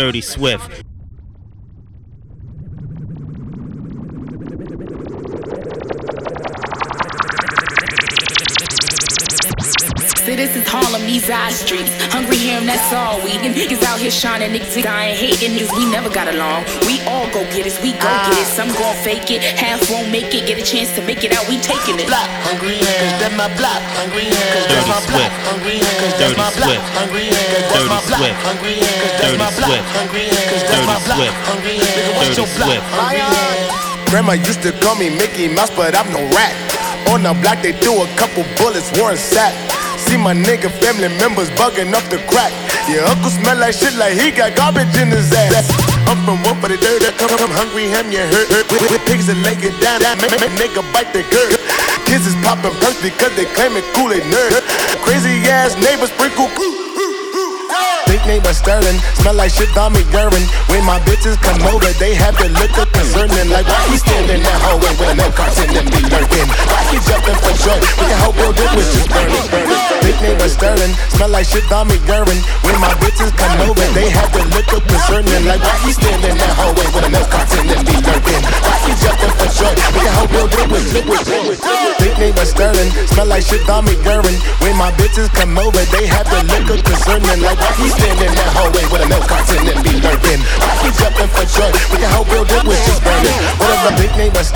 Dirty 0.00 0.22
Swift. 0.22 0.89
Harlem, 11.30 11.30
these 11.30 11.36
eye 11.36 11.50
streets. 11.50 11.90
Hungry 12.12 12.36
here, 12.36 12.58
and 12.58 12.68
that's 12.68 12.92
all 12.92 13.22
we. 13.22 13.32
And 13.38 13.54
niggas 13.54 13.82
out 13.84 13.98
here 13.98 14.10
shining, 14.10 14.50
niggas 14.50 14.82
dying, 14.82 15.16
hating 15.16 15.56
niggas. 15.56 15.70
We 15.76 15.86
never 15.90 16.10
got 16.10 16.28
along. 16.28 16.64
We 16.86 17.00
all 17.06 17.26
go 17.30 17.42
get 17.54 17.66
it, 17.66 17.78
we 17.82 17.92
go 17.92 18.10
ah. 18.10 18.26
get 18.30 18.38
it. 18.38 18.46
Some 18.46 18.68
gon' 18.74 18.96
fake 19.02 19.30
it, 19.30 19.42
half 19.42 19.78
won't 19.90 20.10
make 20.10 20.34
it. 20.34 20.46
Get 20.46 20.58
a 20.58 20.64
chance 20.64 20.94
to 20.96 21.02
make 21.02 21.22
it 21.24 21.32
out, 21.32 21.46
we 21.48 21.58
taking 21.58 21.98
it. 21.98 22.06
Block, 22.06 22.26
hungry 22.46 22.78
hands, 22.82 23.22
that's 23.22 23.36
my 23.36 23.48
block, 23.56 23.80
hungry 23.94 24.26
hands, 24.26 24.50
cause 24.50 24.66
that's 24.66 24.88
my 24.90 25.00
block, 25.06 25.30
hungry 25.46 25.78
hands, 25.78 25.98
cause 26.00 26.14
that's 26.18 26.36
my 26.36 26.50
block, 26.58 26.78
hungry 26.98 27.26
hands, 27.30 27.50
cause 27.50 27.66
that's 27.70 27.88
my 27.90 28.00
block, 28.10 28.34
hungry 28.42 28.74
hands, 28.80 28.98
cause 29.00 29.14
that's 29.20 29.36
my 29.38 29.50
block, 29.54 29.82
hungry 29.94 30.24
hands, 30.26 30.50
cause 30.50 30.64
that's 30.66 30.86
my 30.86 30.98
block, 31.06 31.32
hungry 31.46 31.76
hands, 31.78 31.94
nigga, 31.94 32.12
what's 32.18 32.38
your 32.40 32.50
block, 32.58 32.80
hungry 32.90 33.22
hands. 33.22 34.10
Grandma 34.10 34.34
used 34.34 34.62
to 34.66 34.72
call 34.82 34.96
me 34.98 35.06
Mickey 35.06 35.46
Mouse, 35.46 35.70
but 35.70 35.94
I'm 35.94 36.10
no 36.10 36.18
rat. 36.34 36.54
On 37.14 37.22
the 37.22 37.32
block, 37.40 37.62
they 37.62 37.72
threw 37.72 38.02
a 38.02 38.08
couple 38.18 38.42
bullets, 38.58 38.90
Warren 38.98 39.16
Sapp. 39.16 39.69
See 40.10 40.18
my 40.18 40.34
nigga 40.34 40.66
family 40.82 41.06
members 41.22 41.54
bugging 41.54 41.94
up 41.94 42.02
the 42.10 42.18
crack. 42.26 42.50
Your 42.90 43.06
uncle 43.06 43.30
smell 43.30 43.54
like 43.62 43.78
shit 43.78 43.94
like 43.94 44.18
he 44.18 44.34
got 44.34 44.58
garbage 44.58 44.90
in 44.98 45.06
his 45.06 45.30
ass. 45.30 45.70
I'm 46.10 46.18
from 46.26 46.42
one 46.42 46.58
for 46.58 46.66
the 46.66 46.74
dirt, 46.74 47.06
I 47.06 47.14
come, 47.14 47.30
come 47.38 47.54
hungry, 47.54 47.86
ham, 47.86 48.10
you 48.10 48.18
hurt. 48.18 48.50
With, 48.90 49.06
pigs 49.06 49.30
and 49.30 49.38
leg 49.46 49.62
it 49.62 49.78
down, 49.78 50.02
down, 50.02 50.18
make, 50.18 50.34
nigga 50.58 50.82
bite 50.90 51.14
the 51.14 51.22
girl. 51.30 51.54
Kids 52.10 52.26
is 52.26 52.34
popping 52.42 52.74
perks 52.82 52.98
because 52.98 53.30
they 53.38 53.46
claiming 53.54 53.86
Kool-Aid 53.94 54.26
nerd. 54.26 54.66
Crazy 55.06 55.46
ass 55.46 55.78
neighbors 55.78 56.10
sprinkle. 56.10 56.50
Big 56.58 56.80
name 58.26 58.42
but 58.42 58.54
Sterling, 58.58 58.98
smell 59.18 59.34
like 59.34 59.52
shit 59.54 59.70
on 59.78 59.92
me 59.94 60.02
urine. 60.10 60.46
When 60.66 60.82
my 60.82 60.98
bitches 61.06 61.38
come 61.38 61.62
over, 61.70 61.86
they 62.02 62.14
have 62.14 62.34
the 62.38 62.50
liquor 62.58 62.86
concerning. 62.90 63.50
Like 63.50 63.66
why 63.66 63.82
he 63.86 64.02
standing 64.02 64.38
in 64.38 64.42
that 64.42 64.58
hallway 64.66 64.90
with 64.98 65.12
a 65.12 65.16
no 65.18 65.28
carton 65.30 65.70
and 65.70 65.86
be 65.86 66.02
lurking? 66.10 66.48
Why 66.66 66.82
he 66.90 66.98
jumping 67.06 67.38
for 67.38 67.54
joy? 67.62 67.78
We 67.98 68.04
can 68.10 68.18
hope 68.18 68.34
building 68.34 68.70
was 68.74 68.88
just 68.90 69.06
burning. 69.14 69.46
Big 70.02 70.16
name 70.26 70.38
but 70.42 70.50
Sterling, 70.50 70.92
smell 71.14 71.30
like 71.30 71.46
shit 71.46 71.66
on 71.70 71.86
me 71.86 72.02
urine. 72.08 72.40
When 72.66 72.74
my 72.82 72.90
bitches 72.98 73.30
come 73.38 73.54
over, 73.68 73.86
they 73.94 74.10
have 74.10 74.30
the 74.34 74.42
liquor 74.58 74.82
concerning. 74.82 75.46
Like 75.46 75.62
why 75.62 75.76
he 75.86 75.94
standing 75.94 76.34
in 76.34 76.36
that 76.40 76.54
hallway 76.58 76.86
with 76.90 77.06
a 77.06 77.10
no 77.14 77.22
carton 77.30 77.68
and 77.68 77.82
be 77.86 77.94
lurking? 77.94 78.42
Why 78.64 78.76
he 78.90 78.92
jumping 78.98 79.34
for 79.38 79.50
joy? 79.54 79.74
We 79.94 80.02
can 80.02 80.14
hope 80.18 80.30
building 80.34 80.68
was 80.70 80.82
Big 82.00 82.16
name 82.18 82.34
but 82.34 82.48
Sterling, 82.48 82.90
smell 83.12 83.30
like 83.30 83.44
shit 83.46 83.62
on 83.70 83.84
me 83.86 83.94
urine. 84.02 84.38
When 84.64 84.74
my 84.74 84.90
bitches 84.98 85.30
come 85.30 85.54
over, 85.58 85.84
they 85.94 86.10
have 86.10 86.26
the 86.26 86.40
liquor 86.50 86.80
concerning. 86.82 87.38
Like 87.44 87.60
why 87.60 87.72
he 87.78 87.99
in 88.08 88.32
that 88.32 88.50
hallway 88.56 88.84
with 88.88 89.04
a 89.04 89.08
no 89.08 89.20
carton 89.28 89.60
and 89.68 89.80
be 89.84 89.92
lurking? 90.00 90.40
Why 90.60 90.72
he 90.80 90.90
jumping 90.96 91.28
for 91.28 91.44
joy? 91.44 91.68
We 91.92 92.00
can 92.00 92.10
hope 92.12 92.28
building 92.32 92.64
was 92.64 92.80
just 92.88 93.04
burning. 93.04 93.36
What 93.60 93.70
if 93.76 93.80
the 93.84 93.94
big 94.00 94.12
name 94.16 94.32
was 94.32 94.48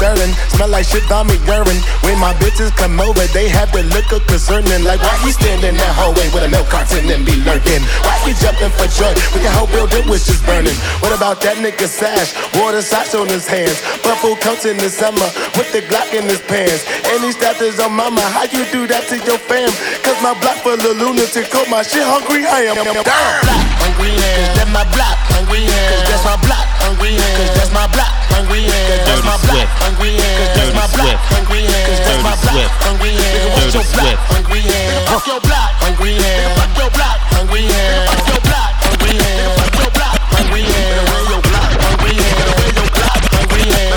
Smell 0.55 0.71
like 0.71 0.87
shit 0.87 1.05
on 1.11 1.27
me 1.27 1.37
urine. 1.45 1.81
When 2.07 2.17
my 2.21 2.33
bitches 2.41 2.71
come 2.77 3.01
over, 3.01 3.25
they 3.37 3.49
have 3.49 3.73
the 3.73 3.83
liquor 3.93 4.21
concerning. 4.25 4.85
Like 4.85 5.01
why 5.03 5.17
he 5.25 5.33
standing 5.33 5.77
that 5.77 5.93
hallway 5.99 6.29
with 6.33 6.45
a 6.45 6.51
milk 6.51 6.69
carton 6.71 7.11
and 7.11 7.27
be 7.27 7.37
lurking? 7.43 7.83
Why 8.07 8.17
he 8.25 8.33
jumping 8.39 8.73
for 8.73 8.89
joy? 8.89 9.13
We 9.35 9.43
can 9.45 9.53
hope 9.53 9.71
building 9.75 10.07
was 10.09 10.25
just 10.25 10.47
burning. 10.47 10.77
What 11.03 11.13
about 11.13 11.43
that 11.43 11.59
nigga 11.59 11.89
Sash? 11.89 12.33
Water 12.57 12.83
socks 12.83 13.15
on 13.15 13.29
his 13.29 13.47
hands. 13.47 13.81
Buffalo 14.07 14.37
coats 14.39 14.65
in 14.65 14.77
the 14.79 14.89
summer 14.89 15.29
with 15.59 15.69
the 15.75 15.83
Glock 15.91 16.13
in 16.15 16.25
his 16.25 16.41
pants. 16.47 16.87
And 17.11 17.21
he 17.25 17.33
his 17.35 17.81
on 17.81 17.93
mama. 17.93 18.21
How 18.21 18.45
you 18.49 18.65
do 18.71 18.87
that 18.89 19.09
to 19.11 19.17
your 19.25 19.39
fam? 19.39 19.71
Cause 20.03 20.19
my 20.23 20.33
block 20.41 20.61
full 20.63 20.79
of 20.79 20.97
lunatic. 20.97 21.51
Call 21.51 21.67
my 21.67 21.83
shit 21.83 22.05
hungry. 22.05 22.47
I 22.47 22.71
am 22.71 22.77
down. 22.77 23.05
block, 23.05 23.65
hungry 23.83 24.15
that's 24.55 24.71
my 24.71 24.85
block, 24.95 25.14
hungry 25.35 25.67
hands, 25.67 25.91
cause 25.91 26.05
that's 26.09 26.25
my 26.25 26.37
block, 26.47 26.67
hungry 26.79 27.13
hands, 27.19 27.35
cause 27.35 27.53
that's 27.59 27.73
my 27.75 27.87
block, 27.91 28.13
hungry 28.31 28.63
hands, 28.71 28.87
cause 28.87 29.03
that's 29.05 29.25
my 29.27 29.37
block, 29.43 29.69
hungry 29.83 30.13
hands, 30.15 30.39
cause 30.39 30.53
that's 30.55 30.75
my 30.75 30.87
block, 30.95 31.19
hungry 31.35 31.63
hands, 31.67 31.87
cause 31.91 32.01
that's 32.07 32.23
my 32.23 32.35
block, 32.39 32.71
hungry 32.87 33.11
hands, 33.19 33.35
nigga, 33.35 33.51
what's 33.55 33.75
your 33.75 33.87
block, 33.95 34.19
hungry 34.31 34.61
hands, 34.63 35.05
fuck 35.11 35.27
your 35.27 35.41
block, 35.43 35.71
hungry 35.83 36.15
hands, 36.23 36.55
fuck 36.55 36.73
your 36.79 36.91
block, 36.95 37.19
hungry 37.35 37.63
hands, 37.67 38.07
fuck 38.15 38.27
your 38.31 38.41
block, 38.47 38.73
hungry 38.87 39.15
hands, 39.19 39.55
fuck 39.59 39.75
your 39.75 39.91
block, 39.91 40.19
hungry 40.35 40.63
hands, 40.63 41.03
where 41.11 41.25
your 41.29 41.43
block, 41.43 41.71
hungry 41.83 42.15
hands, 42.15 42.51
where 42.55 42.75
your 42.79 42.89
block, 42.95 43.21
hungry 43.35 43.67
hands, 43.75 43.94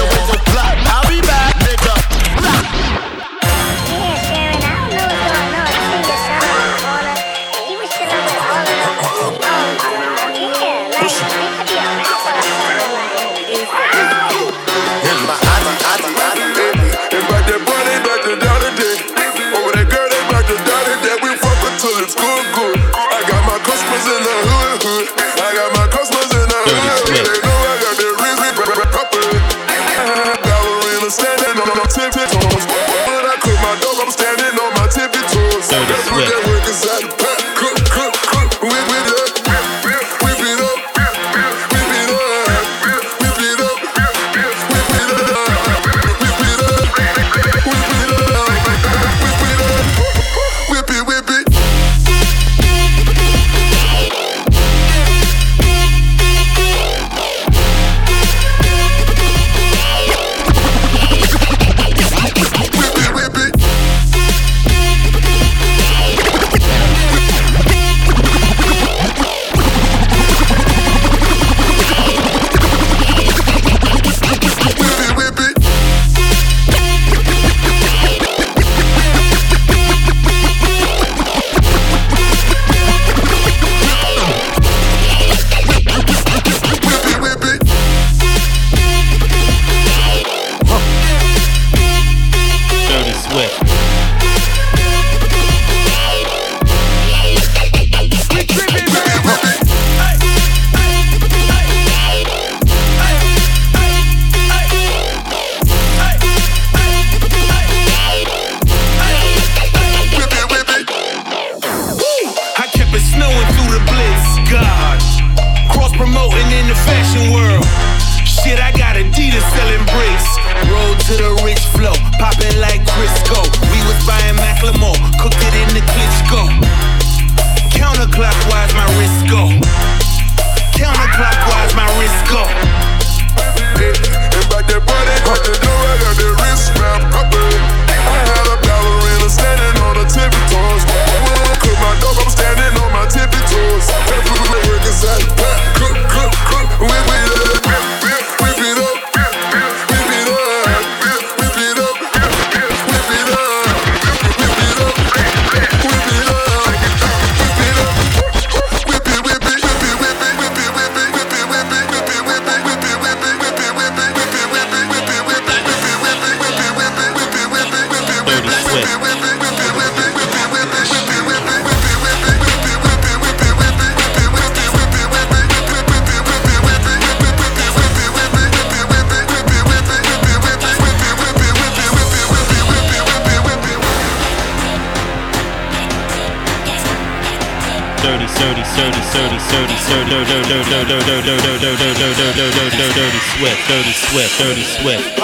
dirty 194.37 194.61
Swift, 194.61 195.17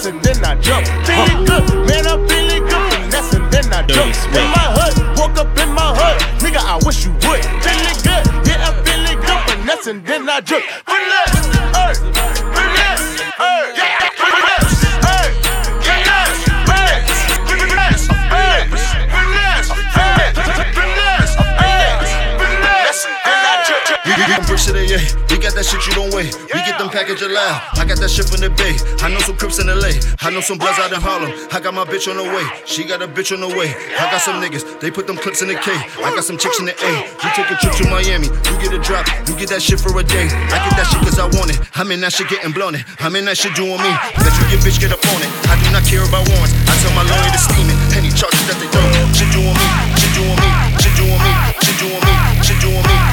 Finessing, 0.00 0.22
then 0.22 0.44
I 0.46 0.54
jump. 0.62 0.86
Feeling 1.04 1.44
uh-huh. 1.44 1.60
good, 1.60 1.86
man, 1.86 2.06
I'm 2.06 2.26
feeling 2.26 2.64
good. 2.64 2.92
Finessing, 2.92 3.44
then 3.50 3.68
I 3.68 3.84
jump. 3.84 4.16
In 4.32 4.48
my 4.48 4.72
hood, 4.72 4.96
woke 5.20 5.36
up 5.36 5.52
in 5.60 5.68
my 5.74 5.92
hood. 5.92 6.16
Nigga, 6.40 6.56
I 6.56 6.80
wish 6.86 7.04
you 7.04 7.12
would. 7.12 7.44
Feeling 7.60 8.00
good, 8.00 8.24
yeah, 8.48 8.64
I'm 8.64 8.80
feeling 8.80 9.20
good. 9.20 9.40
Finessing, 9.44 10.02
then 10.04 10.26
I 10.26 10.40
jump. 10.40 10.64
Finesse, 10.88 11.52
hey, 11.76 11.92
finesse, 12.48 13.20
hey, 13.36 13.76
yeah, 13.76 14.09
We 24.30 24.36
them 24.38 24.46
bricks 24.46 24.70
to 24.70 24.72
the 24.78 24.86
yeah. 24.86 25.02
We 25.26 25.42
got 25.42 25.58
that 25.58 25.66
shit 25.66 25.82
you 25.90 25.94
don't 25.98 26.14
wait. 26.14 26.30
We 26.54 26.62
get 26.62 26.78
them 26.78 26.86
package 26.86 27.18
loud. 27.18 27.58
I 27.74 27.82
got 27.82 27.98
that 27.98 28.14
shit 28.14 28.30
from 28.30 28.38
the 28.38 28.50
bay. 28.54 28.78
I 29.02 29.10
know 29.10 29.18
some 29.18 29.34
Crips 29.34 29.58
in 29.58 29.66
LA. 29.66 29.98
I 30.22 30.30
know 30.30 30.38
some 30.38 30.54
Bloods 30.54 30.78
out 30.78 30.94
in 30.94 31.02
Harlem. 31.02 31.34
I 31.50 31.58
got 31.58 31.74
my 31.74 31.82
bitch 31.82 32.06
on 32.06 32.14
the 32.14 32.22
way. 32.22 32.46
She 32.62 32.86
got 32.86 33.02
a 33.02 33.10
bitch 33.10 33.34
on 33.34 33.42
the 33.42 33.50
way. 33.50 33.74
I 33.98 34.06
got 34.06 34.22
some 34.22 34.38
niggas. 34.38 34.78
They 34.78 34.94
put 34.94 35.10
them 35.10 35.18
clips 35.18 35.42
in 35.42 35.50
the 35.50 35.58
K. 35.58 35.74
I 35.74 36.14
got 36.14 36.22
some 36.22 36.38
chicks 36.38 36.62
in 36.62 36.70
the 36.70 36.78
A. 36.78 36.92
You 37.10 37.28
take 37.34 37.50
a 37.50 37.58
trip 37.58 37.74
to 37.82 37.90
Miami. 37.90 38.30
You 38.30 38.54
get 38.62 38.70
a 38.70 38.78
drop. 38.78 39.02
You 39.26 39.34
get 39.34 39.50
that 39.50 39.66
shit 39.66 39.82
for 39.82 39.90
a 39.98 40.04
day. 40.06 40.30
I 40.30 40.62
get 40.62 40.78
that 40.78 40.86
shit 40.86 41.02
cause 41.02 41.18
I 41.18 41.26
want 41.34 41.50
it. 41.50 41.58
I'm 41.74 41.90
in 41.90 41.98
that 42.06 42.14
shit 42.14 42.30
getting 42.30 42.54
blown 42.54 42.78
it. 42.78 42.86
I'm 43.02 43.18
in 43.18 43.26
that 43.26 43.34
shit 43.34 43.58
doing 43.58 43.82
me. 43.82 43.92
Bet 44.14 44.30
you 44.30 44.46
get 44.46 44.62
bitch 44.62 44.78
get 44.78 44.94
up 44.94 45.02
on 45.10 45.18
it. 45.26 45.30
I 45.50 45.58
do 45.58 45.74
not 45.74 45.82
care 45.82 46.06
about 46.06 46.22
warrants. 46.30 46.54
I 46.70 46.78
tell 46.86 46.94
my 46.94 47.02
lawyer 47.02 47.34
to 47.34 47.40
steam 47.50 47.66
it. 47.66 47.78
Any 47.98 48.14
charges 48.14 48.46
that 48.46 48.62
they 48.62 48.70
throw. 48.70 48.86
Shit 49.10 49.26
doing 49.34 49.58
me. 49.58 49.66
Shit 49.98 50.14
doing 50.14 50.38
me. 50.38 50.50
Shit 50.78 50.94
doing 50.94 51.18
me. 51.18 51.32
Shit 51.66 51.76
doing 51.82 51.98
me. 51.98 52.14
Shit 52.46 52.58
doing 52.62 52.86
me. 52.86 53.09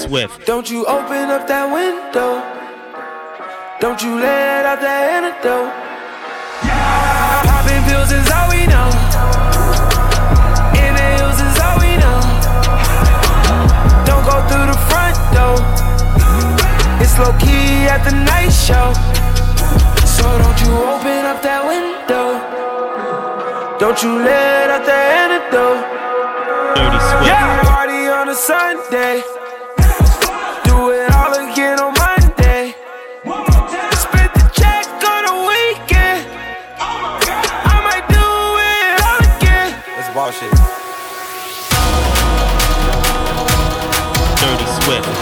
Swift. 0.00 0.46
Don't 0.46 0.70
you 0.70 0.86
open 0.86 1.28
up 1.28 1.46
that 1.46 1.68
window. 1.68 2.40
Don't 3.84 4.00
you 4.00 4.16
let 4.16 4.64
out 4.64 4.80
that 4.80 5.02
antidote. 5.12 5.68
Popping 7.44 7.84
pills 7.84 8.08
is 8.08 8.24
all 8.32 8.48
we 8.48 8.64
know. 8.64 8.88
In 10.80 10.96
the 10.96 11.06
hills 11.20 11.36
is 11.36 11.56
all 11.60 11.76
we 11.84 11.92
know. 12.00 12.18
Don't 14.08 14.24
go 14.24 14.40
through 14.48 14.72
the 14.72 14.80
front 14.88 15.16
door. 15.36 15.60
It's 17.04 17.20
low 17.20 17.36
key 17.36 17.84
at 17.84 18.00
the 18.00 18.16
night 18.24 18.52
show. 18.56 18.96
So 20.08 20.24
don't 20.24 20.58
you 20.64 20.72
open 20.80 21.28
up 21.28 21.44
that 21.44 21.60
window. 21.68 22.40
Don't 23.76 24.00
you 24.00 24.16
let 24.24 24.72
out 24.72 24.84
that 24.88 25.04
antidote. 25.28 25.84
Dirty 26.72 27.00
Swift. 27.04 27.28
Yeah, 27.28 27.60
party 27.68 28.08
on 28.08 28.28
a 28.32 28.34
Sunday. 28.34 29.20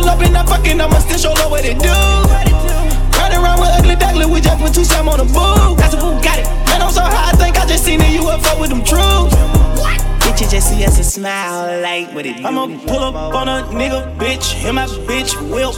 Pull 0.00 0.08
up 0.08 0.20
and 0.20 0.36
I'm 0.36 0.46
fucking, 0.46 0.80
I'ma 0.80 0.98
still 0.98 1.18
show 1.18 1.34
them 1.34 1.50
what 1.50 1.64
it 1.64 1.78
do. 1.78 1.88
Ride 1.88 3.34
around 3.34 3.60
with 3.60 3.70
ugly 3.70 3.96
duckling, 3.96 4.30
we 4.30 4.40
just 4.40 4.58
put 4.58 4.74
two 4.74 4.84
Sam 4.84 5.08
on 5.08 5.18
the 5.18 5.24
boo. 5.24 5.76
That's 5.76 5.94
a 5.94 5.96
boo, 5.96 6.20
got 6.22 6.38
it. 6.38 6.46
Man, 6.66 6.82
I'm 6.82 6.92
so 6.92 7.02
high, 7.02 7.30
I 7.30 7.36
think 7.36 7.58
I 7.58 7.66
just 7.66 7.84
seen 7.84 8.00
a 8.00 8.04
UFO 8.04 8.60
with 8.60 8.70
them 8.70 8.82
truths. 8.84 9.34
Bitches 10.24 10.50
just 10.50 10.70
see 10.70 10.84
us 10.84 10.96
and 10.96 11.06
smile 11.06 11.82
like 11.82 12.12
what 12.14 12.26
it 12.26 12.36
do. 12.38 12.46
I'ma 12.46 12.66
pull 12.86 13.00
up 13.00 13.34
on 13.34 13.48
a 13.48 13.62
nigga, 13.72 14.16
bitch, 14.16 14.54
and 14.64 14.76
my 14.76 14.86
bitch 14.86 15.34
will. 15.50 15.74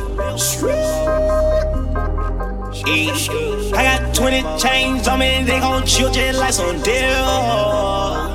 I 3.74 3.82
got 3.84 4.14
20 4.14 4.42
chains 4.58 5.08
on 5.08 5.18
me, 5.18 5.42
they 5.44 5.60
gon' 5.60 5.86
chill 5.86 6.10
just 6.10 6.38
like 6.38 6.52
some 6.52 6.80
deal. 6.82 8.31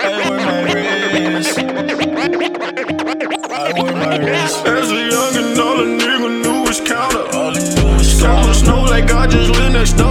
I 0.00 0.08
wear 0.16 0.38
my 0.38 0.62
wrist. 1.34 1.58
I 3.48 3.72
wear 3.76 3.92
my 3.92 4.16
wrist. 4.18 4.66
As 4.66 4.90
a 4.90 4.94
youngin', 4.94 5.58
all 5.58 5.80
a 5.80 5.84
nigga 5.84 6.28
knew 6.42 6.62
was 6.62 6.80
counter. 6.80 7.24
All 7.36 7.52
he 7.52 7.58
is 7.58 8.20
So 8.20 8.28
much 8.28 8.56
snow 8.58 8.82
like 8.84 9.10
I 9.10 9.26
just 9.26 9.50
live 9.50 9.72
next 9.72 9.94
door 9.94 10.07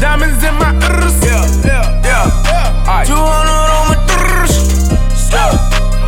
diamonds 0.00 0.42
in 0.42 0.54
my 0.54 0.72
ears. 0.88 1.14
Yeah, 1.22 1.44
yeah, 1.68 2.04
yeah. 2.04 2.88
Alright. 2.88 3.06
200 3.06 3.20
on 3.76 3.84
my 3.92 3.98
ears. 4.16 4.88
Yeah. 5.30 5.52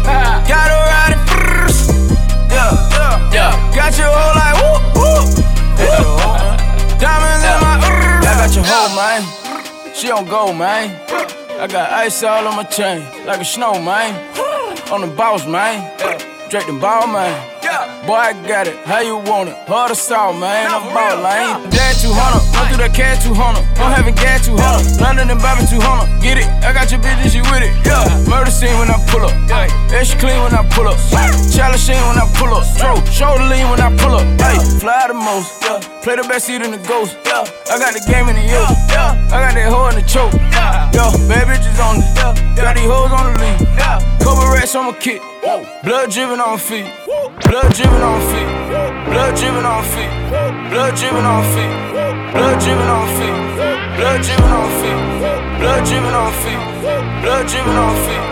Got 0.48 0.68
her 0.72 0.82
riding 0.90 1.22
first. 1.28 1.92
Yeah, 2.50 2.72
yeah, 2.96 3.36
yeah. 3.36 3.76
Got 3.76 3.92
your 3.98 4.08
whole 4.08 4.34
like 4.40 4.56
whoop, 4.60 4.82
whoop. 4.96 5.26
Yeah. 5.78 6.98
Diamonds 6.98 7.44
in 7.44 7.56
my 7.60 7.76
ears. 7.84 8.24
I 8.24 8.32
got 8.40 8.54
your 8.56 8.64
hoe, 8.64 8.92
man. 8.96 9.94
She 9.94 10.10
on 10.10 10.24
go, 10.24 10.52
man. 10.52 10.98
I 11.60 11.66
got 11.66 11.92
ice 11.92 12.22
all 12.24 12.48
on 12.48 12.56
my 12.56 12.64
chain, 12.64 13.04
like 13.26 13.40
a 13.40 13.44
snow, 13.44 13.80
man. 13.80 14.12
On 14.90 15.00
the 15.00 15.06
boss, 15.06 15.46
man. 15.46 15.88
Drake 16.50 16.66
the 16.66 16.72
ball, 16.74 17.06
man. 17.06 17.51
Boy, 18.06 18.18
I 18.18 18.32
got 18.48 18.66
it. 18.66 18.74
How 18.84 18.98
you 18.98 19.14
want 19.14 19.48
it? 19.48 19.56
Hard 19.70 19.90
to 19.90 19.94
saw, 19.94 20.32
man. 20.32 20.66
I'm 20.66 20.82
ball 20.90 21.22
lane. 21.22 21.70
Dad 21.70 21.94
200, 22.02 22.10
run 22.50 22.66
through 22.66 22.82
that 22.82 22.90
cat 22.90 23.22
200. 23.22 23.62
I'm 23.78 23.94
having 23.94 24.18
gas 24.18 24.42
200. 24.42 24.98
London 24.98 25.30
and 25.30 25.38
Bobby 25.38 25.62
200. 25.70 26.18
Get 26.18 26.42
it? 26.42 26.50
I 26.66 26.74
got 26.74 26.90
your 26.90 26.98
bitch 26.98 27.22
and 27.22 27.30
she 27.30 27.38
with 27.46 27.62
it. 27.62 27.70
Yeah. 27.86 28.02
Murder 28.26 28.50
scene 28.50 28.74
when 28.82 28.90
I 28.90 28.98
pull 29.06 29.22
up. 29.22 29.30
Ay. 29.54 29.70
Extra 29.94 30.18
clean 30.18 30.42
when 30.42 30.50
I 30.50 30.66
pull 30.74 30.90
up. 30.90 30.98
Challenge 31.54 31.78
scene 31.78 32.02
when 32.10 32.18
I 32.18 32.26
pull 32.34 32.50
up. 32.50 32.66
Throw 32.74 32.98
shoulder 33.06 33.46
lean 33.46 33.70
when 33.70 33.78
I 33.78 33.94
pull 33.94 34.18
up. 34.18 34.26
Ay. 34.42 34.58
Fly 34.82 35.06
the 35.06 35.14
most 35.14 35.61
yeah. 35.80 36.02
Play 36.02 36.16
the 36.16 36.22
best 36.28 36.46
seat 36.46 36.62
in 36.62 36.70
the 36.70 36.82
ghost, 36.88 37.16
yeah. 37.24 37.44
I 37.70 37.78
got 37.78 37.94
the 37.94 38.02
game 38.10 38.28
in 38.28 38.36
the 38.36 38.42
yo, 38.42 38.62
yeah. 38.90 39.16
I 39.32 39.40
got 39.40 39.54
that 39.54 39.68
hoe 39.72 39.88
in 39.88 39.96
the 39.96 40.04
choke, 40.04 40.34
yeah. 40.52 40.90
Yo, 40.92 41.08
bad 41.28 41.48
bitches 41.48 41.78
on 41.80 42.00
the, 42.00 42.06
yeah. 42.18 42.56
Got 42.56 42.76
these 42.76 42.90
hoes 42.90 43.12
on 43.12 43.32
the 43.32 43.34
lead, 43.40 43.60
yeah. 43.78 43.98
Couple 44.20 44.48
rats 44.52 44.74
on 44.74 44.86
my 44.86 44.94
kit, 44.98 45.22
blood 45.84 46.10
dripping 46.10 46.40
on 46.40 46.58
feet, 46.58 46.88
blood 47.48 47.72
dripping 47.72 48.02
on 48.02 48.20
feet, 48.28 48.48
blood 49.08 49.32
dripping 49.34 49.66
on 49.66 49.82
feet, 49.92 50.12
blood 50.70 50.92
dripping 50.96 51.26
on 51.26 51.42
feet, 51.52 51.72
blood 52.32 52.56
dripping 52.60 52.92
on 52.92 53.04
feet, 53.16 53.38
blood 53.96 54.20
dripping 54.22 54.52
on 54.52 54.68
feet, 54.80 55.00
blood 55.60 55.82
dripping 55.86 56.16
on 56.16 56.32
feet, 56.42 56.62
blood 57.22 57.46
on 57.76 57.94
feet. 58.06 58.31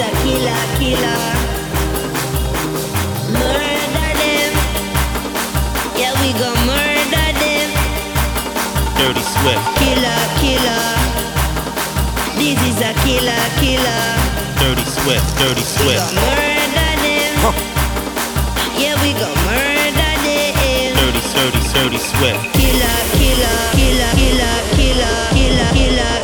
a 0.00 0.10
killer, 0.22 0.62
killer. 0.78 1.22
Murder 3.36 4.10
them. 4.20 4.52
Yeah, 6.00 6.12
we 6.20 6.32
gon' 6.40 6.60
murder 6.66 7.28
them. 7.40 7.68
Dirty 8.96 9.24
Swift. 9.34 9.64
Killer, 9.80 10.20
killer. 10.40 10.84
This 12.40 12.58
is 12.68 12.80
a 12.80 12.92
killer, 13.04 13.44
killer. 13.60 14.04
Dirty 14.60 14.84
Swift. 14.88 15.26
Dirty 15.38 15.64
We 15.84 15.94
gon' 15.94 16.14
murder 16.16 16.92
them. 17.04 17.34
Yeah, 18.80 18.94
we 19.02 19.12
gon' 19.12 19.36
murder 19.48 20.12
them. 20.24 20.96
Dirty, 20.96 21.22
dirty, 21.34 21.60
dirty 21.74 21.98
Swift. 21.98 22.40
Killer, 22.56 22.98
killer, 23.20 23.58
killer, 23.76 24.12
killer, 24.16 24.54
killer, 24.76 25.16
killer, 25.36 25.70
killer, 25.76 26.14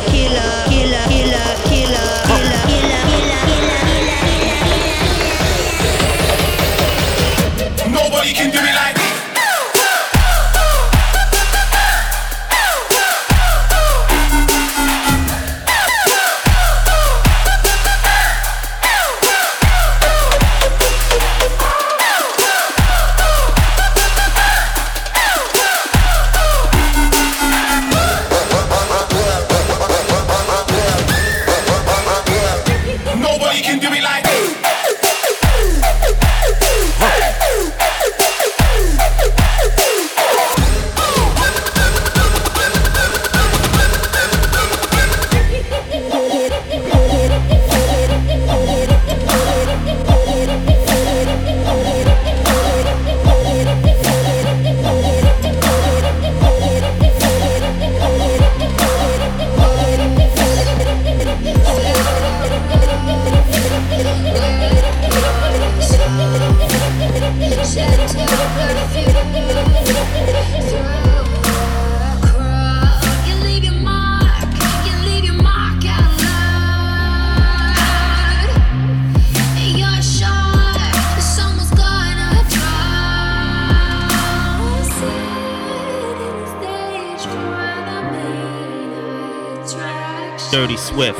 Swift. 90.97 91.19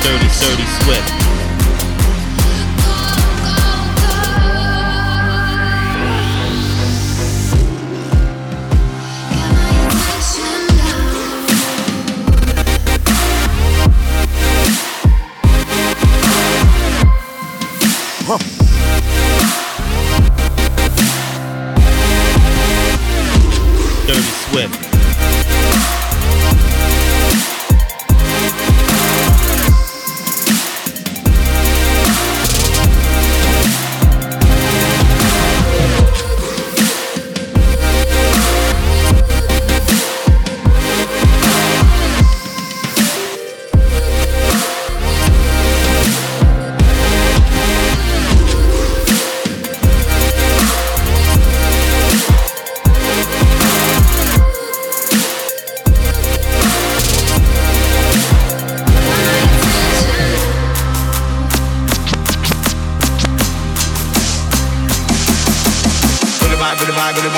Dirty, 0.00 0.28
dirty 0.38 0.66
Swift. 0.84 1.19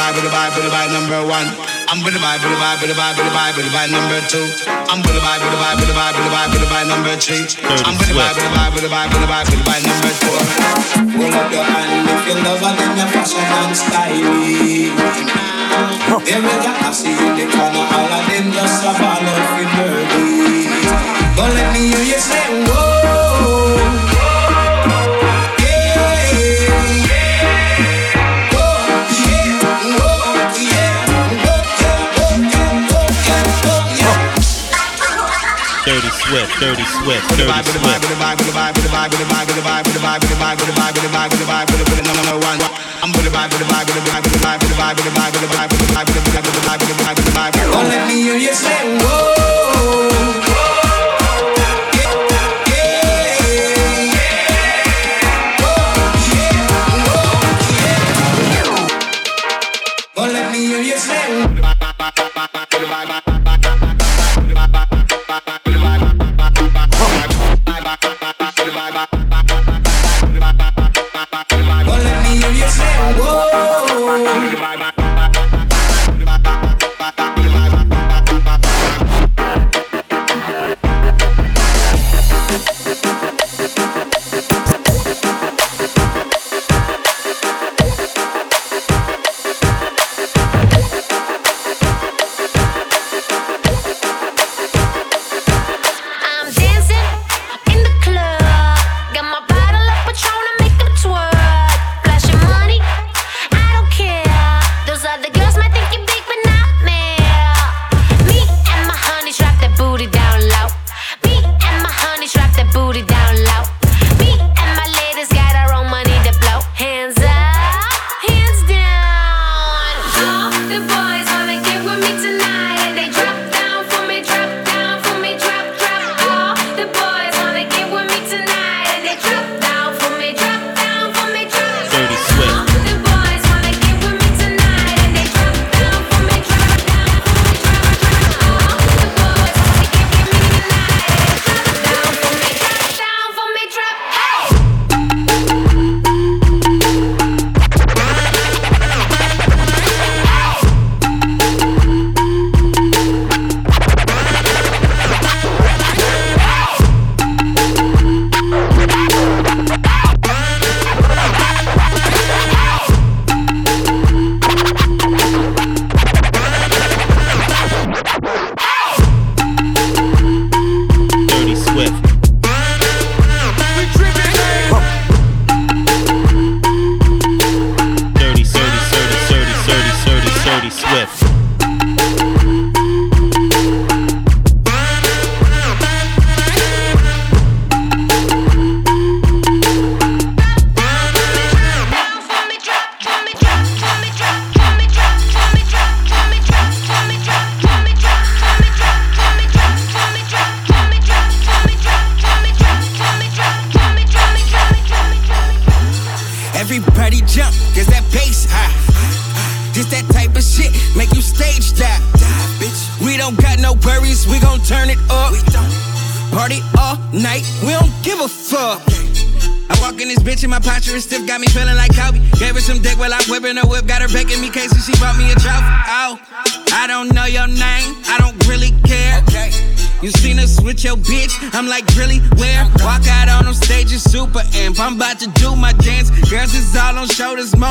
Vibe, 0.03 0.15
with 0.19 0.27
the 0.27 0.35
vibe, 0.35 0.51
with 0.57 0.67
the 0.67 0.71
vibe, 0.71 0.91
with 0.91 0.99
the 0.99 0.99
vibe 0.99 0.99
number 0.99 1.21
one. 1.31 1.47
I'm 1.87 2.03
with 2.03 2.15
the 2.15 2.19
vibe, 2.19 2.43
with 2.43 2.51
the 2.51 2.59
vibe, 2.59 2.81
with 2.83 2.91
the 2.91 2.99
vibe, 2.99 3.15
with 3.15 3.27
the 3.27 3.35
vibe, 3.35 3.55
with 3.55 3.67
the 3.67 3.75
vibe 3.75 3.91
number 3.95 4.19
two. 4.27 4.47
I'm 4.91 4.99
with 4.99 5.15
the 5.15 5.23
vibe, 5.23 5.41
with 5.43 5.53
the 5.55 5.61
vibe, 5.63 5.79
with 5.79 5.87
the 5.87 5.95
vibe, 5.95 6.15
with 6.15 6.27
the 6.27 6.33
vibe, 6.35 6.51
with 6.51 6.63
the 6.63 6.71
vibe 6.73 6.89
number 6.91 7.15
three. 7.23 7.47
I'm 7.87 7.95
with 7.95 8.11
the 8.11 8.17
vibe, 8.19 8.35
with 8.35 8.43
the 8.43 8.51
vibe, 8.51 8.75
with 8.75 8.83
the 8.83 8.91
vibe, 8.91 9.11
with 9.13 9.23
the 9.23 9.31
vibe, 9.31 9.47
with 9.47 9.63
the 9.63 9.67
vibe 9.69 9.85
number 9.87 10.13
four. 10.19 10.43
Hold 11.23 11.35
up 11.39 11.53
your 11.55 11.63
hand 11.63 12.11
if 12.11 12.23
you 12.27 12.35
love 12.43 12.63
her, 12.67 12.73
then 12.75 12.99
your 12.99 13.11
fashion 13.15 13.47
and 13.47 13.77
styling. 13.79 14.97
Them 16.23 16.43
with 16.43 16.65
your 16.67 16.77
assy 16.83 17.13
in 17.15 17.33
the 17.39 17.47
corner, 17.47 17.85
all 17.87 18.11
of 18.11 18.25
them 18.27 18.47
just 18.51 18.83
a 18.83 18.91
ball 18.99 19.23
out 19.23 19.47
for 19.55 19.67
dirty. 19.71 20.67
Don't 21.37 21.55
let 21.55 21.69
me 21.75 21.95
hear 21.95 22.05
you 22.11 22.19
say 22.19 22.67
whoa. 22.67 24.02
Swift, 36.33 36.61
Dirty 36.61 36.85
Swift, 36.85 37.29
Dirty 37.37 37.45
Swift. 37.77 38.09
Only 47.77 47.99
me 48.09 48.31
and 48.33 48.41
you 48.41 48.55
say. 48.55 49.52